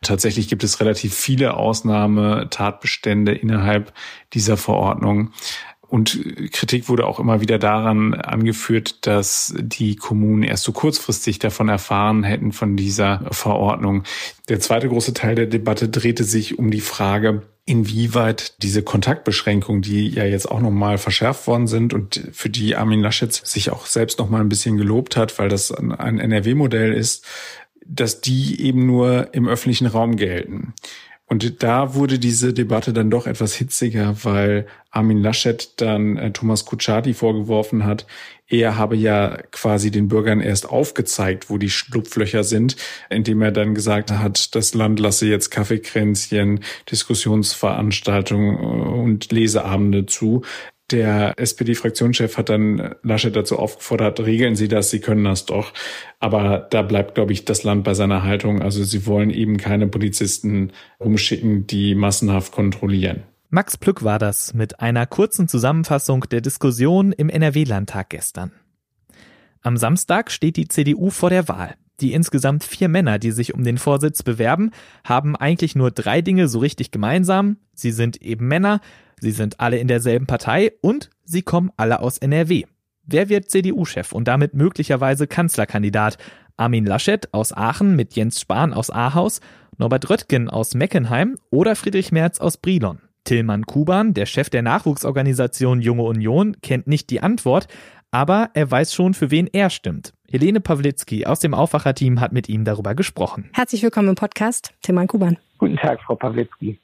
Tatsächlich 0.00 0.46
gibt 0.46 0.62
es 0.62 0.78
relativ 0.78 1.12
viele 1.12 1.56
Ausnahmetatbestände 1.56 3.34
innerhalb 3.34 3.92
dieser 4.32 4.56
Verordnung. 4.56 5.32
Und 5.94 6.18
Kritik 6.50 6.88
wurde 6.88 7.06
auch 7.06 7.20
immer 7.20 7.40
wieder 7.40 7.60
daran 7.60 8.14
angeführt, 8.14 9.06
dass 9.06 9.54
die 9.56 9.94
Kommunen 9.94 10.42
erst 10.42 10.64
so 10.64 10.72
kurzfristig 10.72 11.38
davon 11.38 11.68
erfahren 11.68 12.24
hätten 12.24 12.50
von 12.50 12.76
dieser 12.76 13.24
Verordnung. 13.30 14.02
Der 14.48 14.58
zweite 14.58 14.88
große 14.88 15.14
Teil 15.14 15.36
der 15.36 15.46
Debatte 15.46 15.88
drehte 15.88 16.24
sich 16.24 16.58
um 16.58 16.72
die 16.72 16.80
Frage, 16.80 17.42
inwieweit 17.64 18.60
diese 18.64 18.82
Kontaktbeschränkungen, 18.82 19.82
die 19.82 20.08
ja 20.08 20.24
jetzt 20.24 20.50
auch 20.50 20.58
nochmal 20.58 20.98
verschärft 20.98 21.46
worden 21.46 21.68
sind 21.68 21.94
und 21.94 22.28
für 22.32 22.50
die 22.50 22.74
Armin 22.74 23.00
Laschet 23.00 23.32
sich 23.32 23.70
auch 23.70 23.86
selbst 23.86 24.18
nochmal 24.18 24.40
ein 24.40 24.48
bisschen 24.48 24.76
gelobt 24.76 25.16
hat, 25.16 25.38
weil 25.38 25.48
das 25.48 25.70
ein 25.70 26.18
NRW-Modell 26.18 26.92
ist, 26.92 27.24
dass 27.86 28.20
die 28.20 28.60
eben 28.60 28.84
nur 28.84 29.32
im 29.32 29.46
öffentlichen 29.46 29.86
Raum 29.86 30.16
gelten. 30.16 30.74
Und 31.26 31.62
da 31.62 31.94
wurde 31.94 32.18
diese 32.18 32.52
Debatte 32.52 32.92
dann 32.92 33.10
doch 33.10 33.26
etwas 33.26 33.54
hitziger, 33.54 34.14
weil 34.24 34.66
Armin 34.90 35.22
Laschet 35.22 35.80
dann 35.80 36.16
äh, 36.18 36.32
Thomas 36.32 36.66
Kutschaty 36.66 37.14
vorgeworfen 37.14 37.84
hat, 37.84 38.06
er 38.46 38.76
habe 38.76 38.94
ja 38.94 39.38
quasi 39.50 39.90
den 39.90 40.08
Bürgern 40.08 40.40
erst 40.40 40.68
aufgezeigt, 40.68 41.48
wo 41.48 41.56
die 41.56 41.70
Schlupflöcher 41.70 42.44
sind, 42.44 42.76
indem 43.08 43.40
er 43.40 43.52
dann 43.52 43.74
gesagt 43.74 44.10
hat, 44.10 44.54
das 44.54 44.74
Land 44.74 45.00
lasse 45.00 45.26
jetzt 45.26 45.50
Kaffeekränzchen, 45.50 46.60
Diskussionsveranstaltungen 46.90 48.56
äh, 48.56 48.60
und 48.60 49.32
Leseabende 49.32 50.04
zu. 50.04 50.42
Der 50.94 51.40
SPD-Fraktionschef 51.40 52.36
hat 52.36 52.50
dann 52.50 52.94
Laschet 53.02 53.34
dazu 53.34 53.58
aufgefordert, 53.58 54.20
regeln 54.20 54.54
Sie 54.54 54.68
das, 54.68 54.90
Sie 54.90 55.00
können 55.00 55.24
das 55.24 55.44
doch. 55.44 55.72
Aber 56.20 56.68
da 56.70 56.82
bleibt, 56.82 57.16
glaube 57.16 57.32
ich, 57.32 57.44
das 57.44 57.64
Land 57.64 57.82
bei 57.82 57.94
seiner 57.94 58.22
Haltung. 58.22 58.62
Also 58.62 58.84
sie 58.84 59.04
wollen 59.04 59.30
eben 59.30 59.56
keine 59.56 59.88
Polizisten 59.88 60.70
rumschicken, 61.00 61.66
die 61.66 61.96
massenhaft 61.96 62.52
kontrollieren. 62.52 63.24
Max 63.50 63.76
Plück 63.76 64.04
war 64.04 64.20
das 64.20 64.54
mit 64.54 64.78
einer 64.78 65.04
kurzen 65.06 65.48
Zusammenfassung 65.48 66.26
der 66.30 66.40
Diskussion 66.40 67.10
im 67.10 67.28
NRW-Landtag 67.28 68.10
gestern. 68.10 68.52
Am 69.62 69.76
Samstag 69.76 70.30
steht 70.30 70.56
die 70.56 70.68
CDU 70.68 71.10
vor 71.10 71.30
der 71.30 71.48
Wahl. 71.48 71.74
Die 72.00 72.12
insgesamt 72.12 72.62
vier 72.62 72.88
Männer, 72.88 73.18
die 73.18 73.32
sich 73.32 73.52
um 73.52 73.64
den 73.64 73.78
Vorsitz 73.78 74.22
bewerben, 74.22 74.70
haben 75.02 75.34
eigentlich 75.34 75.74
nur 75.74 75.90
drei 75.90 76.22
Dinge 76.22 76.46
so 76.46 76.60
richtig 76.60 76.92
gemeinsam. 76.92 77.56
Sie 77.74 77.90
sind 77.90 78.22
eben 78.22 78.46
Männer, 78.46 78.80
sie 79.20 79.30
sind 79.30 79.60
alle 79.60 79.78
in 79.78 79.88
derselben 79.88 80.26
Partei 80.26 80.72
und 80.80 81.10
sie 81.24 81.42
kommen 81.42 81.70
alle 81.76 82.00
aus 82.00 82.18
NRW. 82.18 82.64
Wer 83.06 83.28
wird 83.28 83.50
CDU-Chef 83.50 84.12
und 84.12 84.28
damit 84.28 84.54
möglicherweise 84.54 85.26
Kanzlerkandidat? 85.26 86.18
Armin 86.56 86.86
Laschet 86.86 87.32
aus 87.32 87.52
Aachen 87.52 87.96
mit 87.96 88.14
Jens 88.14 88.40
Spahn 88.40 88.72
aus 88.72 88.90
Ahaus, 88.90 89.40
Norbert 89.76 90.08
Röttgen 90.08 90.48
aus 90.48 90.74
Meckenheim 90.74 91.36
oder 91.50 91.76
Friedrich 91.76 92.12
Merz 92.12 92.40
aus 92.40 92.56
Brilon? 92.56 93.00
Tillmann 93.24 93.64
Kuban, 93.64 94.14
der 94.14 94.26
Chef 94.26 94.50
der 94.50 94.62
Nachwuchsorganisation 94.62 95.80
Junge 95.80 96.02
Union, 96.02 96.56
kennt 96.62 96.86
nicht 96.86 97.10
die 97.10 97.20
Antwort, 97.20 97.68
aber 98.10 98.50
er 98.54 98.70
weiß 98.70 98.94
schon, 98.94 99.14
für 99.14 99.30
wen 99.30 99.48
er 99.48 99.70
stimmt. 99.70 100.12
Helene 100.30 100.60
Pawlitzki 100.60 101.26
aus 101.26 101.40
dem 101.40 101.54
Aufwacherteam 101.54 102.20
hat 102.20 102.32
mit 102.32 102.48
ihm 102.48 102.64
darüber 102.64 102.94
gesprochen. 102.94 103.50
Herzlich 103.54 103.82
willkommen 103.82 104.10
im 104.10 104.14
Podcast, 104.14 104.72
Tillmann 104.82 105.08
Kuban. 105.08 105.38
Guten 105.58 105.76
Tag, 105.76 106.00
Frau 106.02 106.14
Pawlitzki. 106.14 106.78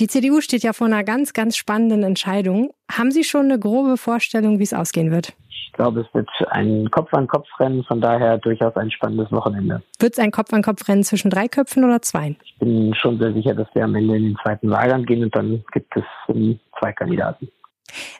Die 0.00 0.06
CDU 0.06 0.40
steht 0.40 0.62
ja 0.62 0.72
vor 0.72 0.86
einer 0.86 1.02
ganz, 1.02 1.32
ganz 1.32 1.56
spannenden 1.56 2.04
Entscheidung. 2.04 2.70
Haben 2.88 3.10
Sie 3.10 3.24
schon 3.24 3.46
eine 3.46 3.58
grobe 3.58 3.96
Vorstellung, 3.96 4.60
wie 4.60 4.62
es 4.62 4.72
ausgehen 4.72 5.10
wird? 5.10 5.32
Ich 5.50 5.72
glaube, 5.72 6.02
es 6.02 6.14
wird 6.14 6.28
ein 6.50 6.88
Kopf-an-Kopf-Rennen, 6.90 7.82
von 7.82 8.00
daher 8.00 8.38
durchaus 8.38 8.76
ein 8.76 8.92
spannendes 8.92 9.32
Wochenende. 9.32 9.82
Wird 9.98 10.12
es 10.12 10.18
ein 10.20 10.30
Kopf-an-Kopf-Rennen 10.30 11.02
zwischen 11.02 11.30
drei 11.30 11.48
Köpfen 11.48 11.84
oder 11.84 12.00
zwei? 12.00 12.36
Ich 12.44 12.56
bin 12.60 12.94
schon 12.94 13.18
sehr 13.18 13.32
sicher, 13.32 13.54
dass 13.54 13.66
wir 13.74 13.84
am 13.84 13.94
Ende 13.96 14.16
in 14.16 14.22
den 14.22 14.36
zweiten 14.40 14.70
Wahlgang 14.70 15.04
gehen 15.04 15.24
und 15.24 15.34
dann 15.34 15.64
gibt 15.72 15.92
es 15.96 16.04
zwei 16.78 16.92
Kandidaten. 16.92 17.48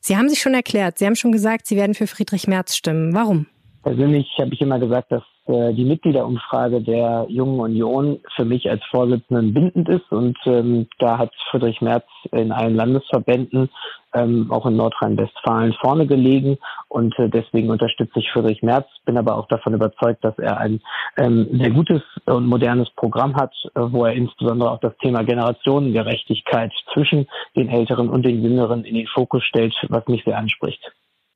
Sie 0.00 0.16
haben 0.16 0.28
sich 0.28 0.40
schon 0.40 0.54
erklärt, 0.54 0.99
Sie 0.99 1.06
haben 1.06 1.16
schon 1.16 1.30
gesagt, 1.30 1.66
Sie 1.66 1.76
werden 1.76 1.94
für 1.94 2.08
Friedrich 2.08 2.49
Merz 2.49 2.75
stimmen. 2.75 3.14
Warum? 3.14 3.47
Persönlich 3.85 4.26
habe 4.40 4.52
ich 4.52 4.61
immer 4.61 4.80
gesagt, 4.80 5.12
dass 5.12 5.23
äh, 5.49 5.73
die 5.73 5.87
Mitgliederumfrage 5.87 6.83
der 6.83 7.25
Jungen 7.31 7.61
Union 7.61 8.21
für 8.37 8.45
mich 8.45 8.69
als 8.69 8.85
Vorsitzenden 8.90 9.55
bindend 9.55 9.88
ist. 9.88 10.12
Und 10.12 10.37
ähm, 10.45 10.87
da 10.99 11.17
hat 11.17 11.33
Friedrich 11.50 11.81
Merz 11.81 12.05
in 12.33 12.52
allen 12.52 12.75
Landesverbänden, 12.75 13.71
ähm, 14.12 14.50
auch 14.50 14.67
in 14.67 14.76
Nordrhein-Westfalen, 14.76 15.73
vorne 15.81 16.07
gelegen. 16.07 16.59
Und 16.88 17.19
äh, 17.19 17.31
deswegen 17.31 17.71
unterstütze 17.71 18.19
ich 18.19 18.31
Friedrich 18.31 18.62
Merz, 18.62 18.87
bin 19.07 19.17
aber 19.17 19.37
auch 19.37 19.49
davon 19.49 19.73
überzeugt, 19.73 20.23
dass 20.23 20.38
er 20.38 20.59
ein 20.59 20.83
ähm, 21.17 21.49
sehr 21.52 21.71
gutes 21.71 22.02
und 22.26 22.47
modernes 22.47 22.90
Programm 22.90 23.35
hat, 23.35 23.55
äh, 23.75 23.81
wo 23.81 24.05
er 24.05 24.12
insbesondere 24.12 24.71
auch 24.71 24.81
das 24.81 24.97
Thema 24.99 25.23
Generationengerechtigkeit 25.25 26.73
zwischen 26.93 27.26
den 27.57 27.71
Älteren 27.71 28.11
und 28.11 28.26
den 28.26 28.43
Jüngeren 28.43 28.85
in 28.85 28.97
den 28.97 29.07
Fokus 29.07 29.45
stellt, 29.45 29.75
was 29.88 30.07
mich 30.09 30.25
sehr 30.25 30.37
anspricht. 30.37 30.83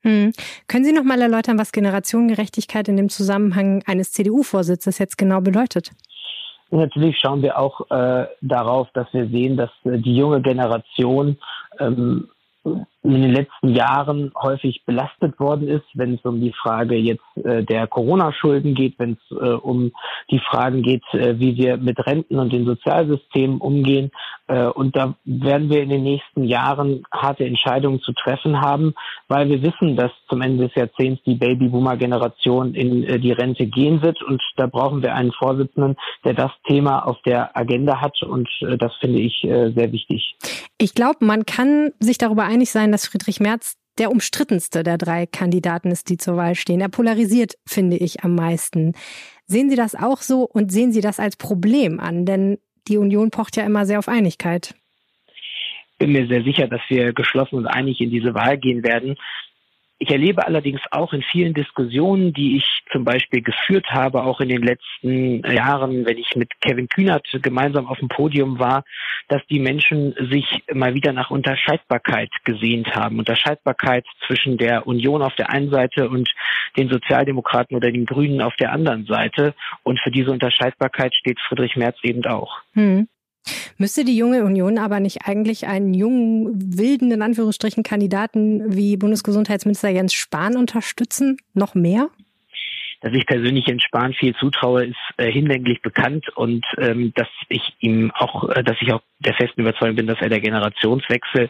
Hm. 0.03 0.33
Können 0.67 0.85
Sie 0.85 0.93
noch 0.93 1.03
mal 1.03 1.21
erläutern, 1.21 1.57
was 1.57 1.71
Generationengerechtigkeit 1.71 2.87
in 2.87 2.97
dem 2.97 3.09
Zusammenhang 3.09 3.83
eines 3.85 4.11
CDU-Vorsitzes 4.11 4.99
jetzt 4.99 5.17
genau 5.17 5.41
bedeutet? 5.41 5.91
Natürlich 6.71 7.17
schauen 7.19 7.41
wir 7.41 7.57
auch 7.57 7.89
äh, 7.91 8.27
darauf, 8.41 8.89
dass 8.93 9.07
wir 9.13 9.27
sehen, 9.27 9.57
dass 9.57 9.69
äh, 9.85 9.99
die 9.99 10.15
junge 10.15 10.41
Generation 10.41 11.37
ähm, 11.79 12.27
in 12.65 13.21
den 13.21 13.31
letzten 13.31 13.69
Jahren 13.69 14.31
häufig 14.41 14.83
belastet 14.85 15.39
worden 15.39 15.67
ist, 15.67 15.85
wenn 15.93 16.15
es 16.15 16.21
um 16.23 16.39
die 16.39 16.53
Frage 16.53 16.95
jetzt 16.95 17.23
äh, 17.43 17.63
der 17.63 17.87
Corona-Schulden 17.87 18.73
geht, 18.73 18.97
wenn 18.97 19.13
es 19.13 19.37
äh, 19.37 19.51
um 19.51 19.91
die 20.31 20.39
Fragen 20.39 20.81
geht, 20.81 21.03
äh, 21.13 21.37
wie 21.39 21.57
wir 21.57 21.77
mit 21.77 21.99
Renten 22.05 22.39
und 22.39 22.53
den 22.53 22.65
Sozialsystemen 22.65 23.59
umgehen. 23.59 24.11
Äh, 24.47 24.67
und 24.67 24.95
da 24.95 25.15
werden 25.23 25.69
wir 25.69 25.81
in 25.81 25.89
den 25.89 26.03
nächsten 26.03 26.43
Jahren 26.43 27.03
harte 27.11 27.45
Entscheidungen 27.45 28.01
zu 28.01 28.13
treffen 28.13 28.61
haben, 28.61 28.93
weil 29.27 29.49
wir 29.49 29.61
wissen, 29.61 29.95
dass 29.95 30.11
zum 30.29 30.41
Ende 30.41 30.67
des 30.67 30.75
Jahrzehnts 30.75 31.23
die 31.25 31.35
Babyboomer-Generation 31.35 32.75
in 32.75 33.03
äh, 33.03 33.19
die 33.19 33.31
Rente 33.31 33.65
gehen 33.67 34.01
wird. 34.01 34.21
Und 34.23 34.41
da 34.57 34.67
brauchen 34.67 35.01
wir 35.01 35.15
einen 35.15 35.31
Vorsitzenden, 35.31 35.95
der 36.25 36.33
das 36.33 36.51
Thema 36.67 37.07
auf 37.07 37.21
der 37.25 37.55
Agenda 37.55 38.01
hat. 38.01 38.21
Und 38.23 38.49
äh, 38.61 38.77
das 38.77 38.93
finde 38.99 39.19
ich 39.19 39.33
sehr 39.43 39.91
wichtig. 39.91 40.35
Ich 40.77 40.95
glaube, 40.95 41.25
man 41.25 41.45
kann 41.45 41.91
sich 41.99 42.17
darüber 42.17 42.43
einig 42.43 42.71
sein, 42.71 42.91
dass 42.91 43.07
Friedrich 43.07 43.39
Merz 43.39 43.77
der 43.97 44.11
umstrittenste 44.11 44.83
der 44.83 44.97
drei 44.97 45.25
Kandidaten 45.25 45.91
ist, 45.91 46.09
die 46.09 46.17
zur 46.17 46.35
Wahl 46.37 46.55
stehen. 46.55 46.81
Er 46.81 46.89
polarisiert, 46.89 47.55
finde 47.65 47.97
ich, 47.97 48.23
am 48.23 48.35
meisten. 48.35 48.93
Sehen 49.45 49.69
Sie 49.69 49.75
das 49.75 49.95
auch 49.95 50.21
so 50.21 50.43
und 50.43 50.71
sehen 50.71 50.91
Sie 50.91 51.01
das 51.01 51.19
als 51.19 51.35
Problem 51.35 51.99
an? 51.99 52.25
Denn 52.25 52.57
die 52.87 52.97
Union 52.97 53.31
pocht 53.31 53.55
ja 53.57 53.65
immer 53.65 53.85
sehr 53.85 53.99
auf 53.99 54.07
Einigkeit. 54.07 54.75
Ich 55.91 55.97
bin 55.99 56.11
mir 56.11 56.27
sehr 56.27 56.43
sicher, 56.43 56.67
dass 56.67 56.81
wir 56.89 57.13
geschlossen 57.13 57.55
und 57.55 57.67
einig 57.67 58.01
in 58.01 58.09
diese 58.09 58.33
Wahl 58.33 58.57
gehen 58.57 58.83
werden. 58.83 59.15
Ich 60.03 60.11
erlebe 60.11 60.45
allerdings 60.45 60.81
auch 60.91 61.13
in 61.13 61.21
vielen 61.21 61.53
Diskussionen, 61.53 62.33
die 62.33 62.57
ich 62.57 62.65
zum 62.91 63.05
Beispiel 63.05 63.41
geführt 63.41 63.85
habe, 63.89 64.23
auch 64.23 64.41
in 64.41 64.49
den 64.49 64.61
letzten 64.61 65.49
Jahren, 65.49 66.05
wenn 66.05 66.17
ich 66.17 66.35
mit 66.35 66.59
Kevin 66.59 66.89
Kühnert 66.89 67.25
gemeinsam 67.41 67.87
auf 67.87 67.99
dem 67.99 68.09
Podium 68.09 68.59
war, 68.59 68.83
dass 69.29 69.41
die 69.49 69.61
Menschen 69.61 70.13
sich 70.29 70.45
mal 70.73 70.93
wieder 70.93 71.13
nach 71.13 71.31
Unterscheidbarkeit 71.31 72.29
gesehnt 72.43 72.93
haben. 72.93 73.17
Unterscheidbarkeit 73.17 74.05
zwischen 74.27 74.57
der 74.57 74.87
Union 74.87 75.21
auf 75.21 75.35
der 75.35 75.51
einen 75.51 75.69
Seite 75.69 76.09
und 76.09 76.29
den 76.75 76.89
Sozialdemokraten 76.89 77.77
oder 77.77 77.89
den 77.89 78.05
Grünen 78.05 78.41
auf 78.41 78.57
der 78.57 78.73
anderen 78.73 79.05
Seite. 79.05 79.53
Und 79.83 80.01
für 80.01 80.11
diese 80.11 80.31
Unterscheidbarkeit 80.31 81.15
steht 81.15 81.39
Friedrich 81.39 81.77
Merz 81.77 81.95
eben 82.03 82.25
auch. 82.25 82.57
Hm. 82.73 83.07
Müsste 83.77 84.05
die 84.05 84.17
junge 84.17 84.43
Union 84.43 84.77
aber 84.77 84.99
nicht 84.99 85.27
eigentlich 85.27 85.67
einen 85.67 85.93
jungen, 85.93 86.77
wilden, 86.77 87.11
in 87.11 87.21
Anführungsstrichen, 87.21 87.83
Kandidaten 87.83 88.75
wie 88.75 88.97
Bundesgesundheitsminister 88.97 89.89
Jens 89.89 90.13
Spahn 90.13 90.57
unterstützen? 90.57 91.37
Noch 91.53 91.75
mehr? 91.75 92.09
dass 93.03 93.11
ich 93.13 93.25
persönlich 93.25 93.67
Jens 93.67 93.83
Spahn 93.83 94.13
viel 94.13 94.33
zutraue, 94.35 94.85
ist 94.85 94.95
äh, 95.17 95.29
hinlänglich 95.29 95.81
bekannt 95.81 96.29
und 96.37 96.65
ähm, 96.77 97.11
dass 97.15 97.27
ich 97.49 97.75
ihm 97.79 98.11
auch, 98.15 98.47
äh, 98.49 98.63
dass 98.63 98.77
ich 98.79 98.93
auch 98.93 99.01
der 99.25 99.33
festen 99.33 99.61
Überzeugung 99.61 99.95
bin, 99.95 100.07
dass 100.07 100.21
er 100.21 100.29
der 100.29 100.41
Generationswechsel 100.41 101.49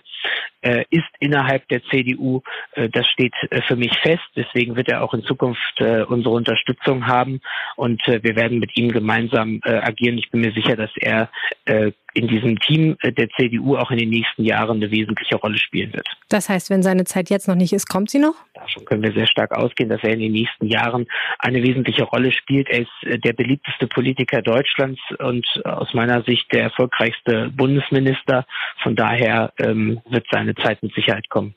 äh, 0.62 0.86
ist 0.90 1.10
innerhalb 1.20 1.68
der 1.68 1.84
CDU. 1.86 2.42
Äh, 2.74 2.90
das 2.90 3.08
steht 3.08 3.34
äh, 3.50 3.62
für 3.68 3.76
mich 3.76 3.98
fest. 4.00 4.24
Deswegen 4.36 4.76
wird 4.76 4.90
er 4.90 5.04
auch 5.04 5.14
in 5.14 5.24
Zukunft 5.24 5.80
äh, 5.80 6.04
unsere 6.04 6.34
Unterstützung 6.34 7.08
haben 7.08 7.42
und 7.76 8.06
äh, 8.08 8.24
wir 8.24 8.36
werden 8.36 8.60
mit 8.60 8.78
ihm 8.78 8.92
gemeinsam 8.92 9.60
äh, 9.64 9.76
agieren. 9.76 10.18
Ich 10.18 10.32
bin 10.32 10.42
mir 10.42 10.54
sicher, 10.54 10.76
dass 10.76 10.92
er 10.96 11.30
äh, 11.66 11.92
in 12.14 12.28
diesem 12.28 12.60
Team 12.60 12.96
äh, 13.02 13.12
der 13.12 13.30
CDU 13.30 13.76
auch 13.76 13.92
in 13.92 13.98
den 13.98 14.10
nächsten 14.10 14.44
Jahren 14.44 14.78
eine 14.78 14.92
wesentliche 14.92 15.36
Rolle 15.36 15.58
spielen 15.58 15.94
wird. 15.94 16.08
Das 16.30 16.50
heißt, 16.50 16.70
wenn 16.70 16.84
seine 16.84 17.06
Zeit 17.06 17.30
jetzt 17.30 17.48
noch 17.48 17.56
nicht 17.56 17.74
ist, 17.74 17.90
kommt 17.90 18.10
sie 18.10 18.20
noch? 18.20 18.36
Davon 18.54 18.86
können 18.86 19.04
wir 19.04 19.14
sehr 19.14 19.28
stark 19.28 19.52
ausgehen, 19.52 19.90
dass 19.90 20.04
er 20.04 20.12
in 20.12 20.20
den 20.20 20.32
nächsten 20.32 20.68
Jahren 20.68 21.08
eine 21.40 21.64
wesentliche 21.64 22.04
Rolle 22.04 22.32
spielt. 22.32 22.70
Er 22.70 22.82
ist 22.82 23.04
äh, 23.04 23.18
der 23.18 23.34
beliebteste 23.34 23.88
Politiker 23.88 24.42
Deutschlands 24.42 25.02
und 25.20 25.46
aus 25.66 25.94
meiner 25.94 26.24
Sicht 26.24 26.52
der 26.54 26.64
erfolgreichste 26.64 27.52
Bundesminister. 27.64 28.46
Von 28.82 28.98
daher 28.98 29.54
ähm, 29.58 30.02
wird 30.10 30.26
seine 30.30 30.54
Zeit 30.56 30.84
mit 30.84 30.94
Sicherheit 30.94 31.30
kommen. 31.30 31.56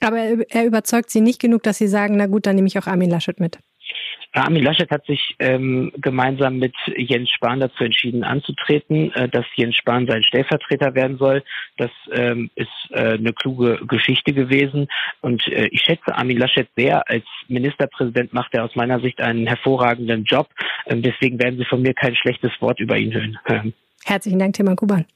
Aber 0.00 0.18
er 0.18 0.66
überzeugt 0.66 1.10
Sie 1.10 1.20
nicht 1.20 1.40
genug, 1.40 1.62
dass 1.62 1.78
Sie 1.78 1.86
sagen, 1.86 2.16
na 2.16 2.26
gut, 2.26 2.46
dann 2.46 2.56
nehme 2.56 2.66
ich 2.66 2.76
auch 2.76 2.88
Armin 2.88 3.10
Laschet 3.10 3.38
mit. 3.38 3.58
Armin 4.32 4.64
Laschet 4.64 4.90
hat 4.90 5.06
sich 5.06 5.36
ähm, 5.38 5.92
gemeinsam 5.98 6.58
mit 6.58 6.74
Jens 6.96 7.30
Spahn 7.30 7.60
dazu 7.60 7.84
entschieden 7.84 8.24
anzutreten, 8.24 9.12
äh, 9.12 9.28
dass 9.28 9.44
Jens 9.54 9.76
Spahn 9.76 10.08
sein 10.08 10.24
Stellvertreter 10.24 10.96
werden 10.96 11.18
soll. 11.18 11.44
Das 11.76 11.92
ähm, 12.10 12.50
ist 12.56 12.68
äh, 12.90 13.12
eine 13.12 13.32
kluge 13.32 13.78
Geschichte 13.86 14.32
gewesen. 14.32 14.88
Und 15.20 15.46
äh, 15.46 15.68
ich 15.70 15.82
schätze 15.82 16.16
Armin 16.16 16.38
Laschet 16.38 16.68
sehr. 16.74 17.08
Als 17.08 17.24
Ministerpräsident 17.46 18.32
macht 18.32 18.54
er 18.54 18.64
aus 18.64 18.74
meiner 18.74 18.98
Sicht 18.98 19.20
einen 19.20 19.46
hervorragenden 19.46 20.24
Job. 20.24 20.48
Ähm, 20.86 21.02
deswegen 21.02 21.38
werden 21.38 21.56
Sie 21.56 21.64
von 21.64 21.82
mir 21.82 21.94
kein 21.94 22.16
schlechtes 22.16 22.50
Wort 22.60 22.80
über 22.80 22.98
ihn 22.98 23.14
hören. 23.14 23.72
Herzlichen 24.04 24.40
Dank, 24.40 24.54
Tilman 24.54 24.74
Kuban. 24.76 25.06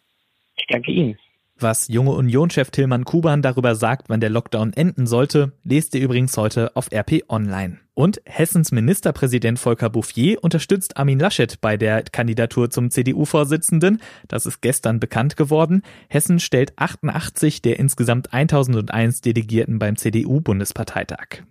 Ich 0.58 0.66
danke 0.68 0.90
Ihnen. 0.90 1.18
Was 1.60 1.88
junge 1.88 2.12
Union-Chef 2.12 2.70
Tilman 2.70 3.04
Kuban 3.04 3.42
darüber 3.42 3.74
sagt, 3.74 4.08
wann 4.08 4.20
der 4.20 4.30
Lockdown 4.30 4.72
enden 4.74 5.08
sollte, 5.08 5.52
lest 5.64 5.92
ihr 5.96 6.00
übrigens 6.02 6.36
heute 6.36 6.76
auf 6.76 6.92
RP 6.92 7.24
Online. 7.28 7.78
Und 7.94 8.20
Hessens 8.26 8.70
Ministerpräsident 8.70 9.58
Volker 9.58 9.90
Bouffier 9.90 10.38
unterstützt 10.44 10.96
Armin 10.96 11.18
Laschet 11.18 11.60
bei 11.60 11.76
der 11.76 12.04
Kandidatur 12.04 12.70
zum 12.70 12.92
CDU-Vorsitzenden. 12.92 14.00
Das 14.28 14.46
ist 14.46 14.60
gestern 14.60 15.00
bekannt 15.00 15.36
geworden. 15.36 15.82
Hessen 16.08 16.38
stellt 16.38 16.78
88 16.78 17.60
der 17.60 17.80
insgesamt 17.80 18.32
1001 18.32 19.22
Delegierten 19.22 19.80
beim 19.80 19.96
CDU-Bundesparteitag. 19.96 21.42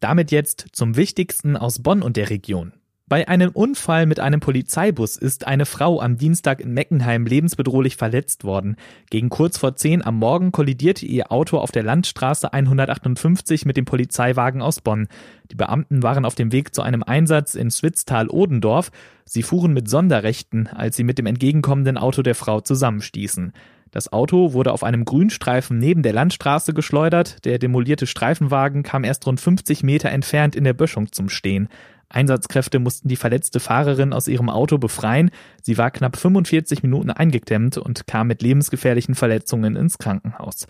Damit 0.00 0.30
jetzt 0.30 0.66
zum 0.72 0.96
Wichtigsten 0.96 1.56
aus 1.56 1.82
Bonn 1.82 2.02
und 2.02 2.18
der 2.18 2.28
Region. 2.28 2.74
Bei 3.12 3.28
einem 3.28 3.50
Unfall 3.50 4.06
mit 4.06 4.20
einem 4.20 4.40
Polizeibus 4.40 5.18
ist 5.18 5.46
eine 5.46 5.66
Frau 5.66 6.00
am 6.00 6.16
Dienstag 6.16 6.60
in 6.62 6.72
Meckenheim 6.72 7.26
lebensbedrohlich 7.26 7.96
verletzt 7.96 8.42
worden. 8.42 8.76
Gegen 9.10 9.28
kurz 9.28 9.58
vor 9.58 9.76
zehn 9.76 10.02
am 10.02 10.16
Morgen 10.16 10.50
kollidierte 10.50 11.04
ihr 11.04 11.30
Auto 11.30 11.58
auf 11.58 11.70
der 11.70 11.82
Landstraße 11.82 12.54
158 12.54 13.66
mit 13.66 13.76
dem 13.76 13.84
Polizeiwagen 13.84 14.62
aus 14.62 14.80
Bonn. 14.80 15.08
Die 15.50 15.56
Beamten 15.56 16.02
waren 16.02 16.24
auf 16.24 16.36
dem 16.36 16.52
Weg 16.52 16.74
zu 16.74 16.80
einem 16.80 17.02
Einsatz 17.02 17.54
in 17.54 17.70
Switztal-Odendorf. 17.70 18.90
Sie 19.26 19.42
fuhren 19.42 19.74
mit 19.74 19.90
Sonderrechten, 19.90 20.68
als 20.68 20.96
sie 20.96 21.04
mit 21.04 21.18
dem 21.18 21.26
entgegenkommenden 21.26 21.98
Auto 21.98 22.22
der 22.22 22.34
Frau 22.34 22.62
zusammenstießen. 22.62 23.52
Das 23.90 24.10
Auto 24.10 24.54
wurde 24.54 24.72
auf 24.72 24.82
einem 24.82 25.04
Grünstreifen 25.04 25.78
neben 25.78 26.02
der 26.02 26.14
Landstraße 26.14 26.72
geschleudert. 26.72 27.44
Der 27.44 27.58
demolierte 27.58 28.06
Streifenwagen 28.06 28.82
kam 28.82 29.04
erst 29.04 29.26
rund 29.26 29.38
50 29.38 29.82
Meter 29.82 30.08
entfernt 30.08 30.56
in 30.56 30.64
der 30.64 30.72
Böschung 30.72 31.12
zum 31.12 31.28
Stehen. 31.28 31.68
Einsatzkräfte 32.12 32.78
mussten 32.78 33.08
die 33.08 33.16
verletzte 33.16 33.58
Fahrerin 33.58 34.12
aus 34.12 34.28
ihrem 34.28 34.50
Auto 34.50 34.78
befreien. 34.78 35.30
Sie 35.62 35.78
war 35.78 35.90
knapp 35.90 36.16
45 36.16 36.82
Minuten 36.82 37.10
eingeklemmt 37.10 37.78
und 37.78 38.06
kam 38.06 38.28
mit 38.28 38.42
lebensgefährlichen 38.42 39.14
Verletzungen 39.14 39.76
ins 39.76 39.98
Krankenhaus. 39.98 40.66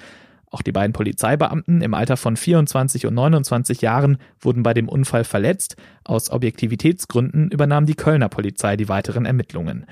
Auch 0.53 0.63
die 0.63 0.73
beiden 0.73 0.93
Polizeibeamten 0.93 1.81
im 1.81 1.95
Alter 1.95 2.19
von 2.19 2.37
24 2.37 3.07
und 3.07 3.15
29 3.15 3.81
Jahren 3.81 4.19
wurden 4.39 4.63
bei 4.63 4.75
dem 4.75 4.89
Unfall 4.89 5.25
verletzt. 5.25 5.77
Aus 6.05 6.31
Objektivitätsgründen 6.31 7.51
übernahm 7.51 7.87
die 7.87 7.95
Kölner 7.95 8.29
Polizei 8.29 8.77
die 8.77 8.89
weiteren 8.89 9.25
Ermittlungen. 9.25 9.87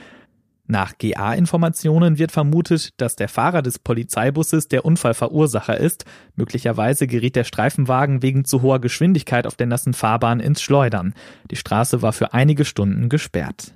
Nach 0.70 0.96
GA-Informationen 0.98 2.16
wird 2.16 2.30
vermutet, 2.30 2.90
dass 2.98 3.16
der 3.16 3.28
Fahrer 3.28 3.60
des 3.60 3.80
Polizeibusses 3.80 4.68
der 4.68 4.84
Unfallverursacher 4.84 5.76
ist. 5.76 6.04
Möglicherweise 6.36 7.08
geriet 7.08 7.34
der 7.34 7.42
Streifenwagen 7.42 8.22
wegen 8.22 8.44
zu 8.44 8.62
hoher 8.62 8.80
Geschwindigkeit 8.80 9.48
auf 9.48 9.56
der 9.56 9.66
nassen 9.66 9.94
Fahrbahn 9.94 10.38
ins 10.38 10.62
Schleudern. 10.62 11.14
Die 11.50 11.56
Straße 11.56 12.02
war 12.02 12.12
für 12.12 12.34
einige 12.34 12.64
Stunden 12.64 13.08
gesperrt. 13.08 13.74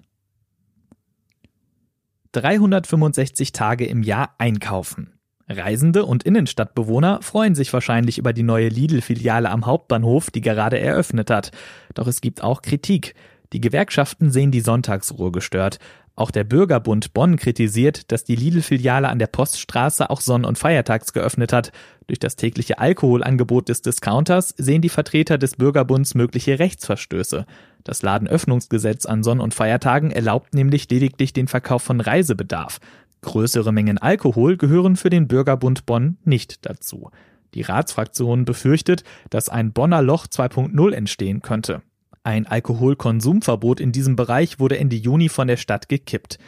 365 2.31 3.51
Tage 3.51 3.87
im 3.87 4.05
Jahr 4.05 4.37
einkaufen. 4.39 5.15
Reisende 5.49 6.05
und 6.05 6.23
Innenstadtbewohner 6.23 7.23
freuen 7.23 7.57
sich 7.57 7.73
wahrscheinlich 7.73 8.19
über 8.19 8.33
die 8.33 8.45
neue 8.45 8.69
Lidl-Filiale 8.69 9.51
am 9.51 9.67
Hauptbahnhof, 9.67 10.31
die 10.31 10.43
gerade 10.43 10.79
eröffnet 10.79 11.29
hat. 11.29 11.51
Doch 11.95 12.07
es 12.07 12.21
gibt 12.21 12.45
auch 12.45 12.63
Kritik. 12.63 13.17
Die 13.55 13.61
Gewerkschaften 13.61 14.33
sehen 14.33 14.51
die 14.51 14.61
Sonntagsruhe 14.61 15.31
gestört. 15.31 15.79
Auch 16.17 16.33
der 16.33 16.43
Bürgerbund 16.43 17.15
Bonn 17.15 17.37
kritisiert, 17.37 18.11
dass 18.11 18.25
die 18.25 18.35
Lidl-Filiale 18.35 19.09
an 19.09 19.21
der 19.21 19.29
Poststraße 19.29 20.11
auch 20.11 20.21
sonn- 20.21 20.45
und 20.45 20.59
feiertags 20.59 21.13
geöffnet 21.13 21.53
hat. 21.53 21.71
Durch 22.09 22.19
das 22.19 22.35
tägliche 22.35 22.81
Alkoholangebot 22.81 23.69
des 23.69 23.81
Discounters 23.81 24.55
sehen 24.59 24.83
die 24.83 24.89
Vertreter 24.89 25.39
des 25.39 25.55
Bürgerbunds 25.55 26.17
mögliche 26.17 26.59
Rechtsverstöße. 26.59 27.47
Das 27.85 28.03
Ladenöffnungsgesetz 28.03 29.07
an 29.07 29.23
Sonn- 29.23 29.41
und 29.41 29.55
Feiertagen 29.55 30.11
erlaubt 30.11 30.53
nämlich 30.53 30.91
lediglich 30.91 31.33
den 31.33 31.47
Verkauf 31.47 31.83
von 31.83 32.01
Reisebedarf. 32.01 32.81
Größere 33.21 33.73
Mengen 33.73 33.99
Alkohol 33.99 34.57
gehören 34.57 34.97
für 34.97 35.11
den 35.11 35.29
Bürgerbund 35.29 35.87
Bonn 35.87 36.19
nicht 36.25 36.67
dazu. 36.67 37.13
Die 37.55 37.63
Ratsfraktion 37.63 38.45
befürchtet, 38.45 39.05
dass 39.31 39.49
ein 39.49 39.73
Bonner 39.73 40.03
Loch 40.03 40.27
2.0 40.27 40.93
entstehen 40.93 41.41
könnte. 41.41 41.83
Ein 42.25 42.47
Alkoholkonsumverbot 42.47 43.81
in 43.81 43.93
diesem 43.93 44.17
Bereich 44.17 44.59
wurde 44.59 44.79
Ende 44.79 44.97
Juni 44.97 45.29
von 45.29 45.47
der 45.47 45.59
Stadt 45.59 45.91
gekippt. 45.91 46.39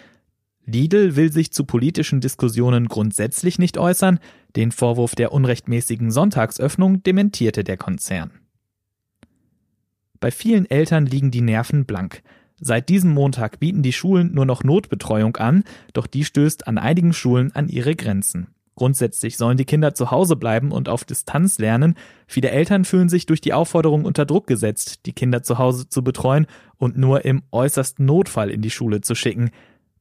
Lidl 0.65 1.17
will 1.17 1.31
sich 1.31 1.53
zu 1.53 1.65
politischen 1.65 2.23
Diskussionen 2.23 2.89
grundsätzlich 2.89 3.59
nicht 3.59 3.77
äußern, 3.77 4.19
den 4.57 4.73
Vorwurf 4.73 5.15
der 5.15 5.33
unrechtmäßigen 5.33 6.11
Sonntagsöffnung 6.11 7.03
dementierte 7.03 7.63
der 7.63 7.77
Konzern. 7.77 8.31
Bei 10.19 10.31
vielen 10.31 10.69
Eltern 10.69 11.05
liegen 11.05 11.31
die 11.31 11.43
Nerven 11.43 11.85
blank. 11.85 12.23
Seit 12.59 12.89
diesem 12.89 13.11
Montag 13.11 13.61
bieten 13.61 13.83
die 13.83 13.93
Schulen 13.93 14.33
nur 14.33 14.47
noch 14.47 14.65
Notbetreuung 14.65 15.37
an, 15.37 15.63
doch 15.93 16.07
die 16.07 16.25
stößt 16.25 16.67
an 16.67 16.79
einigen 16.79 17.13
Schulen 17.13 17.55
an 17.55 17.69
ihre 17.69 17.95
Grenzen. 17.95 18.56
Grundsätzlich 18.77 19.39
sollen 19.39 19.57
die 19.57 19.65
Kinder 19.65 19.95
zu 19.95 20.11
Hause 20.11 20.37
bleiben 20.37 20.71
und 20.71 20.89
auf 20.89 21.05
Distanz 21.05 21.59
lernen. 21.59 21.95
Viele 22.27 22.51
Eltern 22.51 22.85
fühlen 22.85 23.09
sich 23.09 23.25
durch 23.25 23.41
die 23.41 23.55
Aufforderung 23.55 24.05
unter 24.05 24.27
Druck 24.27 24.47
gesetzt, 24.47 25.07
die 25.07 25.15
Kinder 25.15 25.43
zu 25.43 25.59
Hause 25.59 25.89
zu 25.89 26.05
betreuen 26.05 26.47
und 26.77 26.99
nur 26.99 27.25
im 27.25 27.43
äußersten 27.51 28.05
Notfall 28.05 28.51
in 28.51 28.61
die 28.61 28.71
Schule 28.71 29.01
zu 29.01 29.15
schicken. 29.15 29.51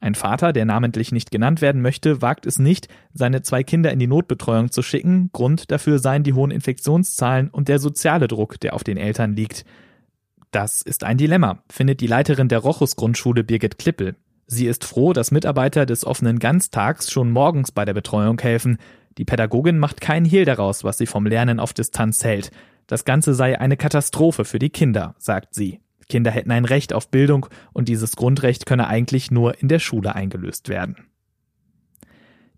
Ein 0.02 0.14
Vater, 0.14 0.52
der 0.52 0.66
namentlich 0.66 1.14
nicht 1.14 1.32
genannt 1.32 1.62
werden 1.62 1.82
möchte, 1.82 2.22
wagt 2.22 2.46
es 2.46 2.60
nicht, 2.60 2.90
seine 3.14 3.42
zwei 3.42 3.64
Kinder 3.64 3.92
in 3.92 4.00
die 4.00 4.08
Notbetreuung 4.08 4.70
zu 4.70 4.82
schicken. 4.82 5.30
Grund 5.32 5.72
dafür 5.72 6.00
seien 6.00 6.24
die 6.24 6.34
hohen 6.34 6.52
Infektionszahlen 6.52 7.50
und 7.50 7.70
der 7.70 7.80
soziale 7.80 8.28
Druck, 8.28 8.60
der 8.60 8.74
auf 8.74 8.84
den 8.84 8.98
Eltern 8.98 9.36
liegt. 9.36 9.66
Das 10.52 10.82
ist 10.82 11.04
ein 11.06 11.18
Dilemma, 11.18 11.64
findet 11.72 12.02
die 12.02 12.08
Leiterin 12.08 12.50
der 12.50 12.60
Rochus 12.60 12.98
Grundschule 12.98 13.44
Birgit 13.44 13.80
Klippel. 13.80 14.16
Sie 14.48 14.68
ist 14.68 14.86
froh, 14.86 15.14
dass 15.14 15.32
Mitarbeiter 15.32 15.86
des 15.86 16.06
offenen 16.06 16.40
Ganztags 16.40 17.12
schon 17.12 17.32
morgens 17.32 17.72
bei 17.72 17.84
der 17.84 17.94
Betreuung 17.94 18.40
helfen. 18.40 18.78
Die 19.18 19.26
Pädagogin 19.26 19.80
macht 19.80 20.02
keinen 20.02 20.26
Hehl 20.26 20.46
daraus, 20.46 20.84
was 20.84 20.98
sie 20.98 21.08
vom 21.08 21.26
Lernen 21.26 21.60
auf 21.60 21.74
Distanz 21.74 22.24
hält. 22.24 22.52
Das 22.88 23.06
Ganze 23.06 23.34
sei 23.34 23.60
eine 23.60 23.78
Katastrophe 23.78 24.46
für 24.46 24.60
die 24.60 24.70
Kinder, 24.70 25.16
sagt 25.18 25.56
sie. 25.56 25.80
Kinder 26.08 26.30
hätten 26.30 26.52
ein 26.52 26.66
Recht 26.66 26.94
auf 26.94 27.10
Bildung 27.10 27.48
und 27.74 27.90
dieses 27.90 28.16
Grundrecht 28.16 28.68
könne 28.68 28.88
eigentlich 28.88 29.32
nur 29.32 29.60
in 29.60 29.68
der 29.68 29.80
Schule 29.80 30.14
eingelöst 30.14 30.70
werden. 30.70 31.08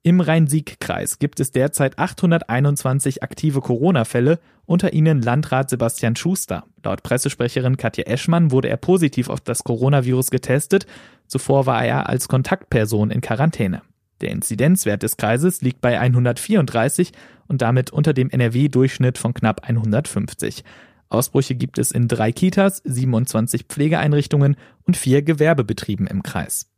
Im 0.08 0.22
Rhein-Sieg-Kreis 0.22 1.20
gibt 1.20 1.42
es 1.42 1.52
derzeit 1.52 2.00
821 2.00 3.24
aktive 3.24 3.60
Corona-Fälle, 3.60 4.40
unter 4.66 4.94
ihnen 4.94 5.22
Landrat 5.22 5.70
Sebastian 5.70 6.16
Schuster. 6.16 6.64
Laut 6.82 7.04
Pressesprecherin 7.04 7.76
Katja 7.76 8.06
Eschmann 8.06 8.52
wurde 8.52 8.70
er 8.70 8.78
positiv 8.78 9.28
auf 9.30 9.42
das 9.42 9.66
Coronavirus 9.66 10.32
getestet. 10.32 10.86
Zuvor 11.28 11.66
war 11.66 11.84
er 11.84 12.08
als 12.08 12.30
Kontaktperson 12.30 13.12
in 13.12 13.20
Quarantäne. 13.20 13.82
Der 14.22 14.32
Inzidenzwert 14.32 15.04
des 15.04 15.18
Kreises 15.18 15.60
liegt 15.60 15.82
bei 15.82 16.00
134 16.00 17.12
und 17.50 17.62
damit 17.62 17.92
unter 17.92 18.14
dem 18.14 18.30
NRW-Durchschnitt 18.30 19.18
von 19.18 19.34
knapp 19.34 19.68
150. 19.68 20.64
Ausbrüche 21.10 21.56
gibt 21.56 21.80
es 21.80 21.92
in 21.92 22.08
drei 22.08 22.32
Kitas, 22.32 22.82
27 22.86 23.66
Pflegeeinrichtungen 23.66 24.56
und 24.86 24.96
vier 24.96 25.22
Gewerbebetrieben 25.22 26.08
im 26.08 26.24
Kreis. 26.24 26.70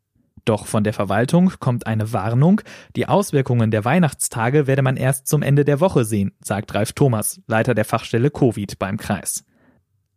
Doch 0.50 0.66
von 0.66 0.84
der 0.84 0.94
Verwaltung 0.94 1.52
kommt 1.60 1.86
eine 1.86 2.12
Warnung. 2.12 2.62
Die 2.96 3.08
Auswirkungen 3.08 3.70
der 3.70 3.86
Weihnachtstage 3.86 4.66
werde 4.66 4.82
man 4.82 4.98
erst 4.98 5.28
zum 5.28 5.44
Ende 5.44 5.64
der 5.64 5.80
Woche 5.80 6.06
sehen, 6.06 6.32
sagt 6.44 6.74
Ralf 6.74 6.94
Thomas, 6.94 7.40
Leiter 7.46 7.76
der 7.76 7.86
Fachstelle 7.86 8.32
Covid 8.32 8.80
beim 8.80 8.98
Kreis. 8.98 9.46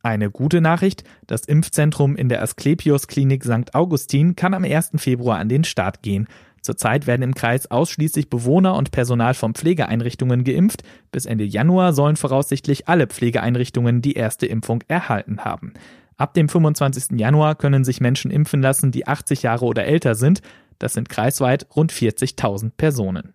Eine 0.03 0.31
gute 0.31 0.63
Nachricht, 0.63 1.05
das 1.27 1.45
Impfzentrum 1.45 2.17
in 2.17 2.31
der 2.31 2.41
Asklepios 2.41 3.09
Klinik 3.09 3.45
St. 3.45 3.75
Augustin 3.75 4.35
kann 4.35 4.55
am 4.55 4.65
1. 4.65 4.93
Februar 4.97 5.39
an 5.39 5.51
den 5.51 5.65
Start 5.65 6.03
gehen. 6.03 6.27
Zurzeit 6.63 7.07
werden 7.07 7.21
im 7.21 7.35
Kreis 7.35 7.71
ausschließlich 7.71 8.31
Bewohner 8.31 8.77
und 8.77 8.91
Personal 8.91 9.35
von 9.35 9.53
Pflegeeinrichtungen 9.53 10.45
geimpft. 10.45 10.83
Bis 11.11 11.27
Ende 11.27 11.45
Januar 11.45 11.93
sollen 11.93 12.17
voraussichtlich 12.17 12.89
alle 12.89 13.07
Pflegeeinrichtungen 13.07 14.01
die 14.01 14.15
erste 14.15 14.47
Impfung 14.47 14.83
erhalten 14.89 15.45
haben. 15.45 15.75
Ab 16.17 16.35
dem 16.35 16.49
25. 16.49 17.19
Januar 17.19 17.55
können 17.55 17.85
sich 17.85 18.01
Menschen 18.01 18.31
impfen 18.31 18.63
lassen, 18.63 18.93
die 18.93 19.07
80 19.07 19.43
Jahre 19.43 19.65
oder 19.65 19.85
älter 19.85 20.15
sind. 20.15 20.41
Das 20.79 20.93
sind 20.95 21.09
kreisweit 21.09 21.67
rund 21.75 21.93
40.000 21.93 22.73
Personen. 22.77 23.35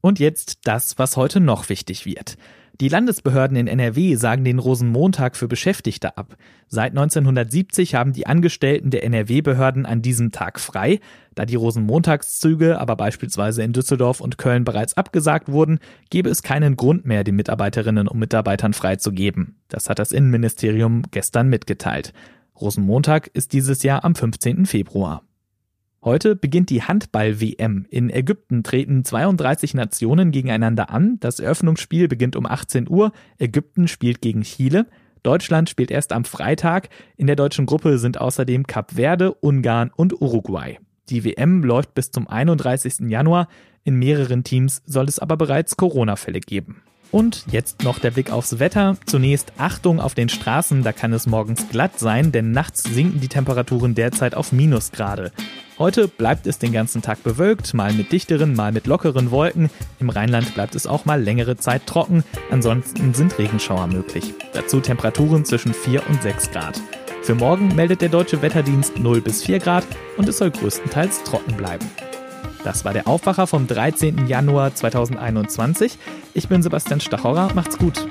Und 0.00 0.18
jetzt 0.18 0.60
das, 0.64 0.98
was 0.98 1.16
heute 1.16 1.40
noch 1.40 1.68
wichtig 1.68 2.06
wird. 2.06 2.36
Die 2.80 2.88
Landesbehörden 2.88 3.56
in 3.56 3.68
NRW 3.68 4.16
sagen 4.16 4.44
den 4.44 4.58
Rosenmontag 4.58 5.34
für 5.36 5.48
Beschäftigte 5.48 6.18
ab. 6.18 6.36
Seit 6.68 6.90
1970 6.90 7.94
haben 7.94 8.12
die 8.12 8.26
Angestellten 8.26 8.90
der 8.90 9.02
NRW-Behörden 9.04 9.86
an 9.86 10.02
diesem 10.02 10.30
Tag 10.30 10.60
frei. 10.60 11.00
Da 11.34 11.46
die 11.46 11.54
Rosenmontagszüge 11.54 12.78
aber 12.78 12.96
beispielsweise 12.96 13.62
in 13.62 13.72
Düsseldorf 13.72 14.20
und 14.20 14.36
Köln 14.36 14.64
bereits 14.64 14.94
abgesagt 14.94 15.48
wurden, 15.48 15.78
gebe 16.10 16.28
es 16.28 16.42
keinen 16.42 16.76
Grund 16.76 17.06
mehr, 17.06 17.24
den 17.24 17.36
Mitarbeiterinnen 17.36 18.08
und 18.08 18.18
Mitarbeitern 18.18 18.74
freizugeben. 18.74 19.56
Das 19.68 19.88
hat 19.88 19.98
das 19.98 20.12
Innenministerium 20.12 21.02
gestern 21.10 21.48
mitgeteilt. 21.48 22.12
Rosenmontag 22.60 23.28
ist 23.28 23.54
dieses 23.54 23.84
Jahr 23.84 24.04
am 24.04 24.14
15. 24.14 24.66
Februar. 24.66 25.22
Heute 26.06 26.36
beginnt 26.36 26.70
die 26.70 26.84
Handball-WM. 26.84 27.84
In 27.90 28.10
Ägypten 28.10 28.62
treten 28.62 29.04
32 29.04 29.74
Nationen 29.74 30.30
gegeneinander 30.30 30.88
an. 30.90 31.18
Das 31.18 31.40
Eröffnungsspiel 31.40 32.06
beginnt 32.06 32.36
um 32.36 32.46
18 32.46 32.88
Uhr. 32.88 33.10
Ägypten 33.38 33.88
spielt 33.88 34.22
gegen 34.22 34.42
Chile. 34.42 34.86
Deutschland 35.24 35.68
spielt 35.68 35.90
erst 35.90 36.12
am 36.12 36.24
Freitag. 36.24 36.90
In 37.16 37.26
der 37.26 37.34
deutschen 37.34 37.66
Gruppe 37.66 37.98
sind 37.98 38.20
außerdem 38.20 38.68
Kap 38.68 38.92
Verde, 38.92 39.34
Ungarn 39.34 39.90
und 39.96 40.22
Uruguay. 40.22 40.78
Die 41.08 41.24
WM 41.24 41.64
läuft 41.64 41.94
bis 41.94 42.12
zum 42.12 42.28
31. 42.28 43.10
Januar. 43.10 43.48
In 43.82 43.96
mehreren 43.96 44.44
Teams 44.44 44.82
soll 44.86 45.06
es 45.06 45.18
aber 45.18 45.36
bereits 45.36 45.76
Corona-Fälle 45.76 46.38
geben. 46.38 46.82
Und 47.10 47.46
jetzt 47.50 47.82
noch 47.82 47.98
der 47.98 48.12
Blick 48.12 48.30
aufs 48.30 48.60
Wetter. 48.60 48.96
Zunächst 49.06 49.54
Achtung 49.58 49.98
auf 49.98 50.14
den 50.14 50.28
Straßen, 50.28 50.84
da 50.84 50.92
kann 50.92 51.12
es 51.12 51.26
morgens 51.26 51.68
glatt 51.68 51.98
sein, 51.98 52.30
denn 52.30 52.52
nachts 52.52 52.84
sinken 52.84 53.20
die 53.20 53.26
Temperaturen 53.26 53.96
derzeit 53.96 54.36
auf 54.36 54.52
Minusgrade. 54.52 55.32
Heute 55.78 56.08
bleibt 56.08 56.46
es 56.46 56.58
den 56.58 56.72
ganzen 56.72 57.02
Tag 57.02 57.22
bewölkt, 57.22 57.74
mal 57.74 57.92
mit 57.92 58.10
dichteren, 58.10 58.54
mal 58.54 58.72
mit 58.72 58.86
lockeren 58.86 59.30
Wolken. 59.30 59.68
Im 60.00 60.08
Rheinland 60.08 60.54
bleibt 60.54 60.74
es 60.74 60.86
auch 60.86 61.04
mal 61.04 61.22
längere 61.22 61.58
Zeit 61.58 61.86
trocken, 61.86 62.24
ansonsten 62.50 63.12
sind 63.12 63.38
Regenschauer 63.38 63.86
möglich. 63.86 64.32
Dazu 64.54 64.80
Temperaturen 64.80 65.44
zwischen 65.44 65.74
4 65.74 66.08
und 66.08 66.22
6 66.22 66.50
Grad. 66.50 66.80
Für 67.20 67.34
morgen 67.34 67.74
meldet 67.74 68.00
der 68.00 68.08
Deutsche 68.08 68.40
Wetterdienst 68.40 68.98
0 68.98 69.20
bis 69.20 69.42
4 69.44 69.58
Grad 69.58 69.84
und 70.16 70.26
es 70.26 70.38
soll 70.38 70.50
größtenteils 70.50 71.24
trocken 71.24 71.58
bleiben. 71.58 71.84
Das 72.64 72.86
war 72.86 72.94
der 72.94 73.06
Aufwacher 73.06 73.46
vom 73.46 73.66
13. 73.66 74.28
Januar 74.28 74.74
2021. 74.74 75.98
Ich 76.32 76.48
bin 76.48 76.62
Sebastian 76.62 77.00
Stachorra. 77.00 77.50
Macht's 77.54 77.76
gut. 77.76 78.06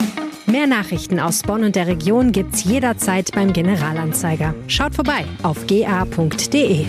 Mehr 0.45 0.67
Nachrichten 0.67 1.19
aus 1.19 1.41
Bonn 1.41 1.63
und 1.63 1.75
der 1.75 1.87
Region 1.87 2.31
gibt's 2.31 2.63
jederzeit 2.63 3.31
beim 3.33 3.53
Generalanzeiger. 3.53 4.53
Schaut 4.67 4.93
vorbei 4.93 5.25
auf 5.41 5.65
ga.de. 5.65 6.85